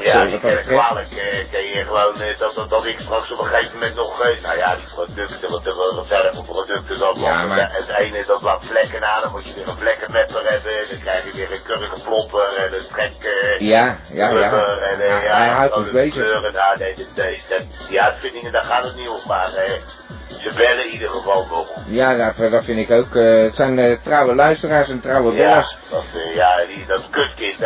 Ja, 0.00 0.22
ik 0.22 0.64
kwalijk. 0.66 1.10
eh, 1.10 1.50
Ken 1.50 1.64
je 1.66 1.84
gewoon 1.84 2.20
eh, 2.20 2.38
dat, 2.38 2.54
dat, 2.54 2.70
dat 2.70 2.84
ik 2.86 2.98
straks 3.00 3.30
op 3.32 3.38
een 3.38 3.44
gegeven 3.46 3.74
moment 3.74 3.94
nog, 3.94 4.20
eh, 4.22 4.42
nou 4.42 4.56
ja, 4.56 4.74
die 4.76 4.84
producten, 4.94 5.50
wat 5.50 5.66
er 5.66 6.06
verder 6.06 6.34
voor 6.34 6.44
producten 6.44 6.98
dat 6.98 7.18
Ja, 7.18 7.44
maar- 7.46 7.70
Het 7.72 7.88
ene 7.88 8.24
dat 8.26 8.42
laat 8.42 8.64
vlekken 8.64 9.04
aan, 9.12 9.22
dan 9.22 9.30
moet 9.30 9.44
je 9.46 9.54
weer 9.54 9.68
een 9.68 9.78
vlekkenmepper 9.78 10.50
hebben, 10.50 10.72
dan 10.90 11.00
krijg 11.00 11.24
je 11.24 11.32
weer 11.32 11.52
een 11.52 11.62
kurige 11.62 12.02
plopper 12.04 12.54
en 12.56 12.74
een 12.74 12.86
trek. 12.92 13.12
Ja, 13.58 13.98
ja, 14.12 14.28
ja. 14.30 14.78
En, 14.80 14.98
Ja, 14.98 15.22
ja, 15.22 15.36
hij 15.36 15.48
houdt 15.48 15.74
ons 15.74 15.90
bezig. 15.90 16.12
kleuren, 16.14 16.52
nou, 16.52 16.78
nee, 16.78 16.94
nee, 16.96 17.08
nee, 17.16 17.42
dat- 17.48 17.98
uitvindingen, 18.00 18.52
daar 18.52 18.64
gaat 18.64 18.84
het 18.84 18.96
niet 18.96 19.08
om, 19.08 19.20
maar 19.26 19.50
ze 20.28 20.50
bellen 20.56 20.84
in 20.86 20.92
ieder 20.92 21.08
geval 21.08 21.46
nog. 21.50 21.68
Ja, 21.86 22.16
dat, 22.16 22.50
dat 22.50 22.64
vind 22.64 22.78
ik 22.78 22.90
ook. 22.90 23.14
eh, 23.16 23.42
het 23.42 23.54
zijn 23.54 23.78
eh, 23.78 23.98
trouwe 24.02 24.34
luisteraars 24.34 24.88
en 24.88 25.00
trouwe 25.00 25.32
Ja, 25.32 25.36
bellers. 25.48 25.76
dat, 25.90 26.04
eh, 26.14 26.34
ja, 26.34 26.64
die, 26.66 26.84
dat 26.86 27.10
kutkind 27.10 27.58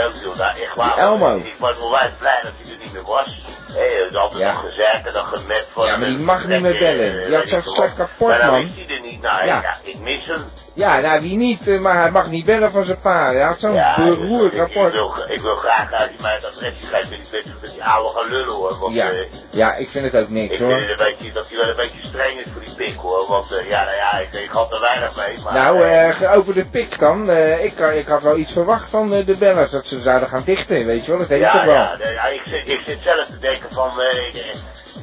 echt 0.56 0.74
waar. 0.74 0.94
Die 0.94 1.02
Elmo. 1.02 1.36
Ik 1.36 1.54
was 1.58 1.78
blij 2.18 2.40
dat 2.42 2.52
hij 2.62 2.72
er 2.72 2.78
niet 2.78 2.92
meer 2.92 3.02
was. 3.02 3.26
Hé, 3.72 3.80
er 3.80 4.08
is 4.10 4.16
altijd 4.16 4.40
Ja. 4.42 4.52
nog 4.52 4.60
gezegd 4.68 5.06
en 5.06 5.12
dan 5.12 5.24
gemet 5.26 5.66
van... 5.72 5.86
Ja, 5.86 5.96
maar 5.96 6.08
die 6.08 6.18
mag 6.18 6.46
niet 6.46 6.60
meer 6.60 6.72
eh, 6.74 6.78
bellen. 6.80 7.20
eh, 7.20 7.26
Die 7.26 7.36
had 7.36 7.48
zo'n 7.48 7.74
wat. 7.76 7.94
kapot, 7.94 8.28
Maar 8.28 8.46
man. 8.50 8.60
is 8.62 8.74
hij 8.74 8.99
nou, 9.20 9.46
Ja. 9.46 9.60
ja. 9.62 9.76
ik 9.82 9.98
mis 9.98 10.26
hem. 10.26 10.44
Ja, 10.74 11.00
nou 11.00 11.20
wie 11.20 11.36
niet, 11.36 11.68
eh, 11.68 11.80
maar 11.80 11.94
hij 11.94 12.10
mag 12.10 12.28
niet 12.30 12.44
bellen 12.44 12.70
van 12.70 12.84
zijn 12.84 13.00
pa. 13.00 13.32
Hij 13.32 13.42
had 13.42 13.58
zo'n 13.60 13.72
ja, 13.72 13.94
beroerd 13.96 14.46
ik, 14.46 14.52
ik, 14.52 14.58
rapport. 14.58 14.92
wil, 14.92 15.14
ik 15.28 15.40
wil 15.40 15.54
graag 15.56 15.92
uit 15.92 16.10
die 16.10 16.20
mij 16.20 16.32
het 16.32 17.10
ik 17.10 17.44
dat 17.60 17.70
die 17.72 17.84
oude 17.84 18.18
gaan 18.18 18.30
lullen 18.30 18.54
hoor, 18.54 18.78
want 18.78 18.94
Ja, 18.94 19.10
eh, 19.10 19.26
ja, 19.50 19.74
ik 19.74 19.88
vind 19.90 20.04
het 20.04 20.14
ook 20.14 20.28
ik 20.28 20.28
niks 20.28 20.56
vind 20.56 20.70
hoor. 20.70 20.80
het 20.80 20.90
een 20.90 20.96
beetje, 20.96 21.32
dat 21.32 21.48
hij 21.48 21.58
wel 21.58 21.68
een 21.68 21.76
beetje 21.76 22.06
streng 22.06 22.38
is 22.38 22.46
voor 22.52 22.64
die 22.64 22.74
pik 22.74 22.96
hoor, 22.96 23.26
want 23.28 23.52
eh, 23.52 23.68
ja, 23.68 23.84
nou 23.84 23.96
ja, 23.96 24.18
ik, 24.18 24.32
ik 24.32 24.50
had 24.50 24.72
er 24.72 24.80
weinig 24.80 25.16
mee, 25.16 25.38
maar... 25.44 25.52
Nou, 25.52 26.36
over 26.36 26.54
de 26.54 26.64
pik 26.64 26.98
dan. 26.98 27.30
ik, 27.60 27.78
ik 27.78 28.06
had 28.06 28.22
wel 28.22 28.36
iets 28.36 28.52
verwacht 28.52 28.90
van 28.90 29.08
de 29.10 29.36
bellers, 29.38 29.70
dat 29.70 29.86
ze 29.86 30.00
zouden 30.00 30.28
gaan 30.28 30.42
dichten, 30.44 30.86
weet 30.86 31.04
je 31.04 31.10
wel. 31.10 31.20
Dat 31.20 31.28
heeft 31.28 31.42
ja, 31.42 31.52
toch 31.52 31.64
wel. 31.64 32.12
ja, 32.12 32.26
ik, 32.26 32.42
zit, 32.44 32.68
ik 32.68 32.80
zit 32.86 32.98
zelf 33.02 33.26
te 33.26 33.38
denken 33.38 33.72
van, 33.72 33.90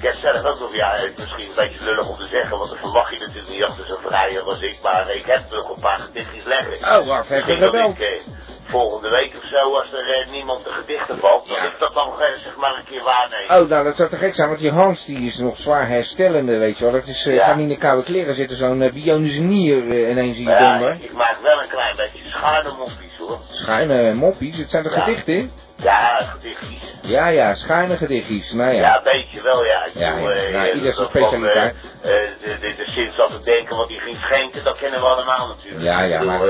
heb 0.02 0.14
zelf 0.14 0.44
ook 0.44 0.60
nog, 0.60 0.76
ja, 0.76 0.92
het 0.96 1.12
is 1.18 1.24
misschien 1.24 1.50
een 1.50 1.56
beetje 1.56 1.84
lullig 1.86 2.10
om 2.10 2.18
te 2.18 2.26
zeggen, 2.28 2.58
want 2.58 2.70
dan 2.70 2.80
verwacht 2.80 3.14
je 3.14 3.20
natuurlijk 3.20 3.50
niet 3.50 3.64
achter 3.64 3.86
zo'n 3.88 4.02
vrijer 4.02 4.42
als 4.42 4.62
ik, 4.62 4.80
maar 4.84 5.10
ik 5.16 5.26
heb 5.26 5.42
nog 5.50 5.70
een 5.76 5.82
paar 5.82 6.00
gedichtjes 6.00 6.44
leggen. 6.44 7.00
Oh, 7.00 7.08
wacht, 7.08 7.30
heb 7.30 7.46
je 7.46 7.58
dat 7.58 7.74
ik 7.74 8.00
eh, 8.00 8.22
volgende 8.64 9.10
week 9.10 9.34
of 9.36 9.50
zo, 9.50 9.74
als 9.76 9.92
er 9.94 10.10
eh, 10.14 10.32
niemand 10.32 10.64
de 10.64 10.70
gedichten 10.70 11.18
valt, 11.20 11.48
dat 11.48 11.58
Ja. 11.58 11.64
ik 11.64 11.76
dat 11.80 11.94
dan 11.94 12.22
eh, 12.22 12.28
zeg 12.44 12.56
maar 12.56 12.76
een 12.78 12.86
keer 12.86 13.04
waarneem. 13.04 13.64
Oh, 13.64 13.70
nou 13.70 13.84
dat 13.84 13.96
zou 13.96 14.10
te 14.10 14.18
gek 14.18 14.36
zijn, 14.36 14.48
want 14.48 14.60
die 14.60 14.72
Hans 14.72 15.06
die 15.06 15.20
is 15.28 15.38
nog 15.38 15.58
zwaar 15.58 15.88
herstellende, 15.88 16.58
weet 16.58 16.78
je 16.78 16.84
wel. 16.84 16.94
Dat 16.94 17.08
is, 17.08 17.26
eh 17.26 17.36
Ja. 17.36 17.54
niet 17.56 17.64
in 17.64 17.70
de 17.70 17.78
koude 17.78 18.04
kleren 18.04 18.36
zitten, 18.36 18.58
zo'n 18.58 18.82
uh, 18.82 18.92
bionische 18.94 19.42
nier 19.42 20.10
ineens 20.10 20.38
in 20.38 20.44
je 20.44 20.50
ja, 20.50 20.70
donder. 20.78 20.98
ik, 21.02 21.14
maak 21.14 21.38
wel 21.42 21.62
een 21.62 21.70
klein 21.70 21.96
beetje 21.96 22.24
schuine 22.30 22.70
moppies 22.78 23.18
hoor. 23.18 23.40
Schuine 23.52 24.14
moppies, 24.14 24.58
het 24.58 24.70
zijn 24.70 24.84
Ja. 24.84 24.90
gedichten? 24.90 25.52
Ja, 25.84 26.18
gedichtjes. 26.22 26.96
Ja, 27.02 27.28
ja, 27.28 27.56
schuine 27.56 27.98
gedichtjes, 27.98 28.52
nou 28.52 28.72
ja. 28.74 28.80
Ja, 28.82 28.98
een 28.98 29.04
beetje 29.04 29.42
wel, 29.42 29.66
ja. 29.66 29.86
Ik 29.86 29.92
Ja, 29.94 30.14
bedoel, 30.14 30.30
ja. 30.32 30.36
eh, 30.36 30.54
Nou, 30.54 30.66
ieder 30.72 30.94
zijn 30.94 30.96
van, 30.96 31.06
specialiteit. 31.06 31.76
eh, 32.02 32.14
eh, 32.24 32.30
de, 32.40 32.58
de, 32.60 32.74
de 32.78 32.92
Sint 32.92 33.14
zat 33.14 33.32
te 33.32 33.40
denken, 33.44 33.76
want 33.78 33.90
die 33.90 34.00
ging 34.00 34.18
schenken, 34.18 34.64
dat 34.64 34.78
kennen 34.80 35.00
we 35.00 35.06
allemaal 35.06 35.48
natuurlijk. 35.48 35.84
Ja, 35.84 36.02
ja, 36.02 36.20
bedoel, 36.20 36.38
maar 36.38 36.48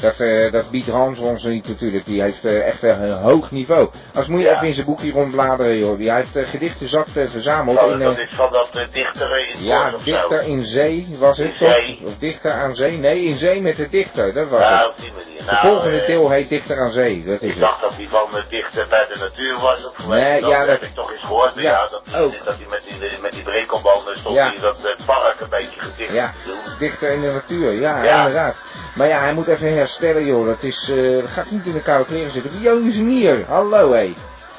dat, 0.00 0.20
eh, 0.20 0.42
dat, 0.42 0.52
dat 0.52 0.70
biedt 0.70 0.88
Hans 0.88 1.18
ons 1.18 1.42
niet 1.42 1.68
natuurlijk. 1.68 2.04
Die 2.04 2.22
heeft 2.22 2.44
echt 2.44 2.82
een 2.82 3.12
hoog 3.12 3.50
niveau. 3.50 3.90
Als 4.14 4.26
moet 4.26 4.40
je 4.40 4.46
Ja. 4.46 4.54
even 4.54 4.66
in 4.66 4.74
zijn 4.74 4.86
boekje 4.86 5.10
rondbladeren, 5.12 5.76
joh. 5.78 5.98
Die 5.98 6.12
heeft 6.12 6.36
uh, 6.36 6.48
gedichten 6.48 6.88
zat 6.88 7.06
eh, 7.14 7.28
verzameld 7.28 7.80
dat, 7.80 7.90
in... 7.90 8.00
eh, 8.00 8.06
dat 8.06 8.18
is 8.18 8.28
van 8.30 8.52
dat 8.52 8.68
uh, 8.76 8.82
dichtere 8.92 9.46
in 9.48 9.64
ja, 9.64 9.92
dichter 10.04 10.42
in 10.42 10.64
zee 10.64 11.16
was 11.18 11.38
het 11.38 11.58
toch? 11.58 11.78
Of 12.04 12.12
dichter 12.18 12.52
aan 12.52 12.74
zee? 12.76 12.96
Nee, 12.98 13.22
in 13.24 13.36
zee 13.38 13.60
met 13.62 13.76
de 13.76 13.88
dichter, 13.88 14.32
dat 14.34 14.48
was 14.48 14.60
Ja, 14.60 14.78
het. 14.78 14.88
op 14.88 14.94
die 14.96 15.12
manier. 15.12 15.38
De 15.40 15.44
Nou, 15.46 15.58
volgende 15.66 16.04
deel 16.06 16.30
heet 16.30 16.48
Dichter 16.48 16.80
aan 16.80 16.90
Zee, 16.92 17.24
dat 17.24 17.34
is 17.42 17.48
Ik 17.48 17.50
het. 17.50 17.60
dacht 17.60 17.80
dat 17.80 17.94
hij 17.96 18.06
van 18.06 18.28
de 18.30 18.44
dichter 18.60 18.86
bij 18.88 19.06
de 19.12 19.18
natuur 19.18 19.58
was. 19.58 19.86
Of 19.86 20.06
Nee, 20.06 20.40
dat 20.40 20.50
ja, 20.50 20.58
heb 20.58 20.66
dat- 20.80 20.82
ik 20.88 20.94
toch 20.94 21.12
eens 21.12 21.20
gehoord. 21.20 21.52
Ja, 21.54 21.60
Ja, 21.62 21.88
dat, 21.90 22.20
ook. 22.22 22.44
dat 22.44 22.54
hij 22.56 22.66
met 22.70 22.82
die, 22.88 23.18
met 23.22 23.32
die 23.32 23.42
brinkelbanden 23.42 24.18
stond 24.18 24.34
Ja. 24.36 24.52
dat 24.60 24.76
eh, 24.84 25.06
park 25.06 25.40
een 25.40 25.48
beetje 25.48 25.80
gedicht 25.80 26.12
Ja, 26.12 26.32
dichter 26.78 27.10
in 27.10 27.20
de 27.20 27.30
natuur, 27.32 27.72
ja, 27.72 28.02
Ja. 28.02 28.16
inderdaad. 28.18 28.54
Maar 28.94 29.08
ja, 29.08 29.18
hij 29.20 29.32
moet 29.32 29.48
even 29.48 29.74
herstellen, 29.76 30.24
joh. 30.24 30.46
Dat 30.46 30.62
is, 30.62 30.88
eh, 30.90 31.20
dat 31.22 31.30
gaat 31.30 31.50
niet 31.50 31.66
in 31.66 31.72
de 31.72 31.82
koude 31.82 32.04
kleren 32.04 32.30
zitten. 32.30 32.60
Jonas 32.60 32.94
Nier, 32.94 33.44
hallo 33.48 33.92
hé. 33.92 34.14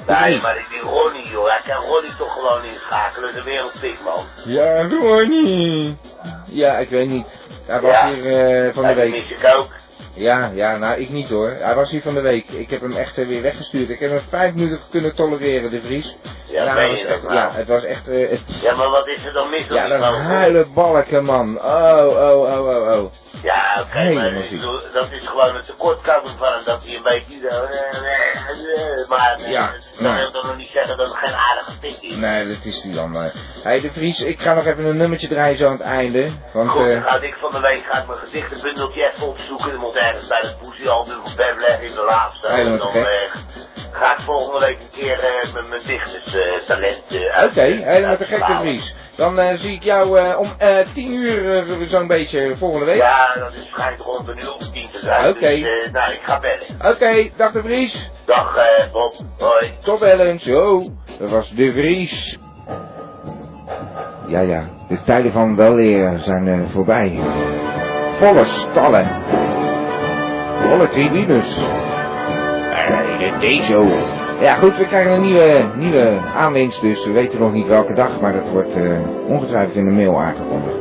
Nee, 0.07 0.41
maar 0.41 0.65
die 0.69 0.79
Ronnie, 0.79 1.27
joh, 1.27 1.47
hij 1.49 1.61
kan 1.67 1.83
Ronnie 1.85 2.15
toch 2.17 2.33
gewoon 2.33 2.63
inschakelen. 2.63 3.33
De 3.33 3.43
wereldpik, 3.43 3.97
man. 4.03 4.25
Ja, 4.45 4.87
Ronnie. 4.87 5.97
Ja, 6.45 6.77
ik 6.77 6.89
weet 6.89 7.07
niet. 7.09 7.27
Hij 7.65 7.81
was 7.81 7.91
Ja. 7.91 8.07
hier 8.13 8.65
eh, 8.67 8.73
van 8.73 8.87
de 8.87 8.93
week. 8.93 9.11
mis 9.11 9.29
ik 9.29 9.53
ook. 9.55 9.67
Ja, 10.13 10.51
ja, 10.53 10.77
nou 10.77 10.99
ik 10.99 11.09
niet 11.09 11.29
hoor. 11.29 11.49
Hij 11.59 11.75
was 11.75 11.89
hier 11.89 12.01
van 12.01 12.13
de 12.13 12.21
week. 12.21 12.47
Ik 12.49 12.69
heb 12.69 12.81
hem 12.81 12.95
echt 12.95 13.17
eh, 13.17 13.27
weer 13.27 13.41
weggestuurd. 13.41 13.89
Ik 13.89 13.99
heb 13.99 14.09
hem 14.11 14.21
vijf 14.29 14.53
minuten 14.53 14.79
kunnen 14.91 15.15
tolereren, 15.15 15.71
de 15.71 15.81
Vries. 15.81 16.17
Ja, 16.45 16.63
Nou, 16.63 16.79
het 16.79 16.89
was 16.91 17.01
echt- 17.11 17.21
nou? 17.23 17.33
ja, 17.35 17.51
het 17.51 17.67
was 17.67 17.83
echt... 17.83 18.07
eh, 18.07 18.29
het- 18.29 18.41
Ja, 18.61 18.75
maar 18.75 18.89
wat 18.89 19.07
is 19.07 19.25
er 19.25 19.33
dan 19.33 19.49
mis 19.49 19.63
op 19.63 19.69
ja, 19.71 19.87
vogel? 19.87 20.13
huilen 20.13 20.73
balken, 20.73 21.25
man. 21.25 21.57
Oh, 21.61 22.07
oh, 22.07 22.41
oh, 22.41 22.67
oh, 22.67 22.97
oh. 22.99 23.11
Ja, 23.43 23.77
oké, 23.81 24.13
maar 24.13 24.33
bedoel, 24.49 24.79
dat 24.93 25.11
is 25.11 25.27
gewoon 25.27 25.55
een 25.55 25.61
tekortkoming 25.61 26.37
van 26.37 26.47
hem, 26.53 26.61
dat 26.65 26.83
hij 26.85 26.95
een 26.95 27.03
beetje 27.03 27.39
zo... 27.49 27.65
Maar 29.07 29.37
eh, 29.43 29.51
Ja, 29.51 29.65
dat 29.71 29.89
wil 29.99 30.11
nou. 30.11 30.31
toch 30.31 30.43
nog 30.45 30.57
niet 30.57 30.67
zeggen 30.73 30.97
dat 30.97 31.07
het 31.07 31.17
geen 31.17 31.33
aardige 31.33 31.79
pik 31.79 31.97
is. 32.01 32.15
Nee, 32.15 32.47
dat 32.47 32.65
is 32.65 32.81
die 32.81 32.93
dan. 32.93 33.13
Hé, 33.15 33.29
hey, 33.63 33.81
de 33.81 33.91
Vries, 33.91 34.19
ik 34.21 34.39
ga 34.41 34.53
nog 34.53 34.65
even 34.65 34.85
een 34.85 34.97
nummertje 34.97 35.27
draaien 35.27 35.57
zo 35.57 35.65
aan 35.65 35.71
het 35.71 35.81
einde. 35.81 36.29
Want, 36.53 36.69
Goed, 36.69 36.87
dan 36.87 37.01
ga 37.03 37.21
ik 37.21 37.35
van 37.39 37.51
de 37.51 37.59
week 37.59 37.83
ga 37.89 37.99
ik 37.99 38.07
mijn 38.07 38.19
gedichtenbundeltje 38.19 39.05
even 39.13 39.27
opzoeken. 39.27 39.71
Dat 39.71 39.79
moet 39.79 39.95
ergens 40.01 40.27
bij 40.27 40.39
het 40.41 40.57
poesiealbum 40.59 41.19
van 41.23 41.35
Beb 41.35 41.55
leggen 41.59 41.85
in 41.85 41.93
de 41.93 42.03
laatste. 42.07 42.47
En 42.47 42.77
dan 42.77 42.93
eh, 42.93 43.05
ga 43.91 44.13
ik 44.13 44.19
volgende 44.25 44.65
week 44.65 44.79
een 44.79 44.99
keer 45.01 45.19
eh, 45.19 45.53
mijn, 45.53 45.69
mijn 45.69 45.81
dichterstalent 45.85 47.03
uh, 47.11 47.43
Oké, 47.43 47.61
helemaal 47.61 48.17
te 48.17 48.25
gek, 48.25 48.47
de 48.47 48.57
Vries. 48.59 48.95
Dan 49.15 49.39
eh, 49.39 49.55
zie 49.55 49.73
ik 49.73 49.83
jou 49.83 50.19
eh, 50.19 50.39
om 50.39 50.53
eh, 50.57 50.75
tien 50.93 51.13
uur 51.13 51.57
eh, 51.57 51.87
zo'n 51.87 52.07
beetje 52.07 52.55
volgende 52.57 52.85
week. 52.85 52.97
Ja, 53.01 53.33
dat 53.39 53.53
is 53.53 53.67
schijnt 53.71 54.01
rond 54.01 54.27
een 54.27 54.37
uur 54.39 54.53
of 54.53 54.69
tien 54.71 54.89
te 54.91 54.99
zijn. 54.99 55.29
Oké. 55.29 55.39
Dus, 55.39 55.83
eh, 55.85 55.91
nou, 55.91 56.11
ik 56.13 56.19
ga 56.23 56.39
bellen. 56.39 56.93
Oké, 56.95 57.29
dag 57.37 57.51
de 57.51 57.61
Vries. 57.61 58.09
Dag, 58.25 58.55
eh, 58.55 58.91
Bob. 58.91 59.13
Hoi. 59.39 59.73
Tot 59.83 59.99
bellen. 59.99 60.39
Zo, 60.39 60.83
dat 61.19 61.29
was 61.29 61.49
de 61.49 61.71
Vries. 61.71 62.37
Ja, 64.27 64.39
ja, 64.39 64.63
de 64.87 65.01
tijden 65.03 65.31
van 65.31 65.55
welleren 65.55 66.19
zijn 66.19 66.47
eh, 66.47 66.69
voorbij. 66.69 67.19
Volle 68.19 68.45
stallen. 68.45 69.21
Volle 70.71 70.89
tribunes. 70.89 71.57
En 72.87 73.17
de 73.19 73.31
D-show. 73.39 73.87
Ja 74.41 74.55
goed, 74.55 74.77
we 74.77 74.85
krijgen 74.85 75.11
een 75.11 75.21
nieuwe, 75.21 75.65
nieuwe 75.77 76.19
aanwinst, 76.35 76.81
dus 76.81 77.05
we 77.05 77.11
weten 77.11 77.39
nog 77.39 77.53
niet 77.53 77.67
welke 77.67 77.93
dag, 77.93 78.21
maar 78.21 78.33
dat 78.33 78.49
wordt 78.49 78.75
eh, 78.75 78.99
ongetwijfeld 79.27 79.75
in 79.75 79.85
de 79.85 79.95
mail 79.95 80.21
aangekondigd. 80.21 80.75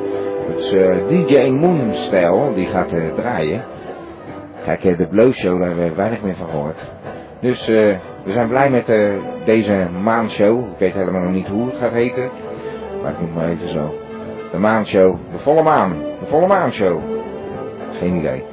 Het 0.47 0.59
is 0.59 0.73
eh, 0.73 1.09
DJ 1.09 1.49
Moon-stijl, 1.49 2.55
die 2.55 2.67
gaat 2.67 2.93
eh, 2.93 3.15
draaien. 3.15 3.65
Kijk, 4.65 4.99
de 4.99 5.07
Blow 5.07 5.33
Show, 5.33 5.59
daar 5.59 5.69
hebben 5.69 5.89
we 5.89 5.95
weinig 5.95 6.23
meer 6.23 6.37
van 6.37 6.49
gehoord. 6.49 6.91
Dus 7.41 7.67
we 7.67 7.99
zijn 8.27 8.49
blij 8.49 8.71
met 8.71 8.87
deze 9.45 9.87
maanshow. 10.03 10.65
Ik 10.73 10.79
weet 10.79 10.95
helemaal 10.95 11.23
nog 11.23 11.33
niet 11.33 11.49
hoe 11.49 11.67
het 11.67 11.77
gaat 11.77 11.93
heten. 11.93 12.31
Maar 13.03 13.13
ik 13.13 13.21
moet 13.21 13.35
maar 13.35 13.49
even 13.49 13.69
zo. 13.69 13.95
De 14.53 14.59
maanshow. 14.59 15.17
De 15.33 15.39
volle 15.39 15.63
maan. 15.63 15.95
De 16.21 16.27
volle 16.27 16.47
maanshow. 16.47 17.01
Geen 17.99 18.15
idee. 18.15 18.45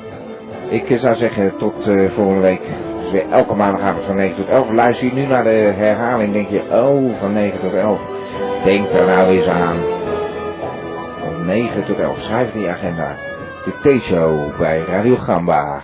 Ik 0.70 0.90
eh, 0.90 1.00
zou 1.00 1.16
zeggen 1.16 1.58
tot 1.58 1.88
eh, 1.88 2.12
volgende 2.12 2.42
week. 2.42 2.62
Weer 3.12 3.30
elke 3.30 3.56
maandagavond 3.56 4.06
van 4.06 4.16
9 4.16 4.36
tot 4.36 4.48
11. 4.48 4.72
Luister 4.72 5.08
je 5.08 5.14
nu 5.14 5.26
naar 5.26 5.44
de 5.44 5.74
herhaling. 5.76 6.34
Denk 6.34 6.48
je, 6.48 6.62
oh, 6.72 7.20
van 7.20 7.34
9 7.34 7.60
tot 7.60 7.74
11. 7.74 8.00
Denk 8.64 8.92
daar 8.92 9.06
nou 9.06 9.28
eens 9.28 9.48
aan. 9.48 9.78
Van 11.24 11.46
9 11.46 11.86
tot 11.86 12.00
11. 12.00 12.22
Schrijf 12.22 12.54
in 12.54 12.60
je 12.60 12.70
agenda. 12.70 13.16
De 13.66 13.98
T-show 13.98 14.58
bij 14.58 14.80
Radio 14.80 15.16
Gamba. 15.16 15.82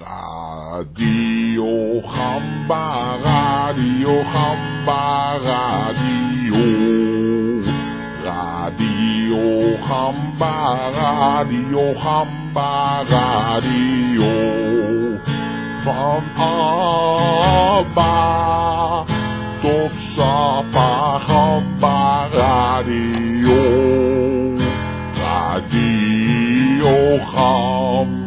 Radio 0.73 2.01
Gamba, 2.01 3.17
Radio 3.23 4.23
Gamba, 4.23 5.37
Radio. 5.43 6.93
Radio 8.23 9.77
Gamba, 9.77 10.77
Radio 10.93 11.93
Gamba, 11.93 13.03
Radio. 13.07 14.72
Van 15.83 16.23
Abba 17.75 19.03
tot 19.61 19.91
Sapa 20.15 21.19
Gamba 21.27 22.29
Radio. 22.31 23.67
Radio 25.19 27.19
Gamba. 27.35 28.22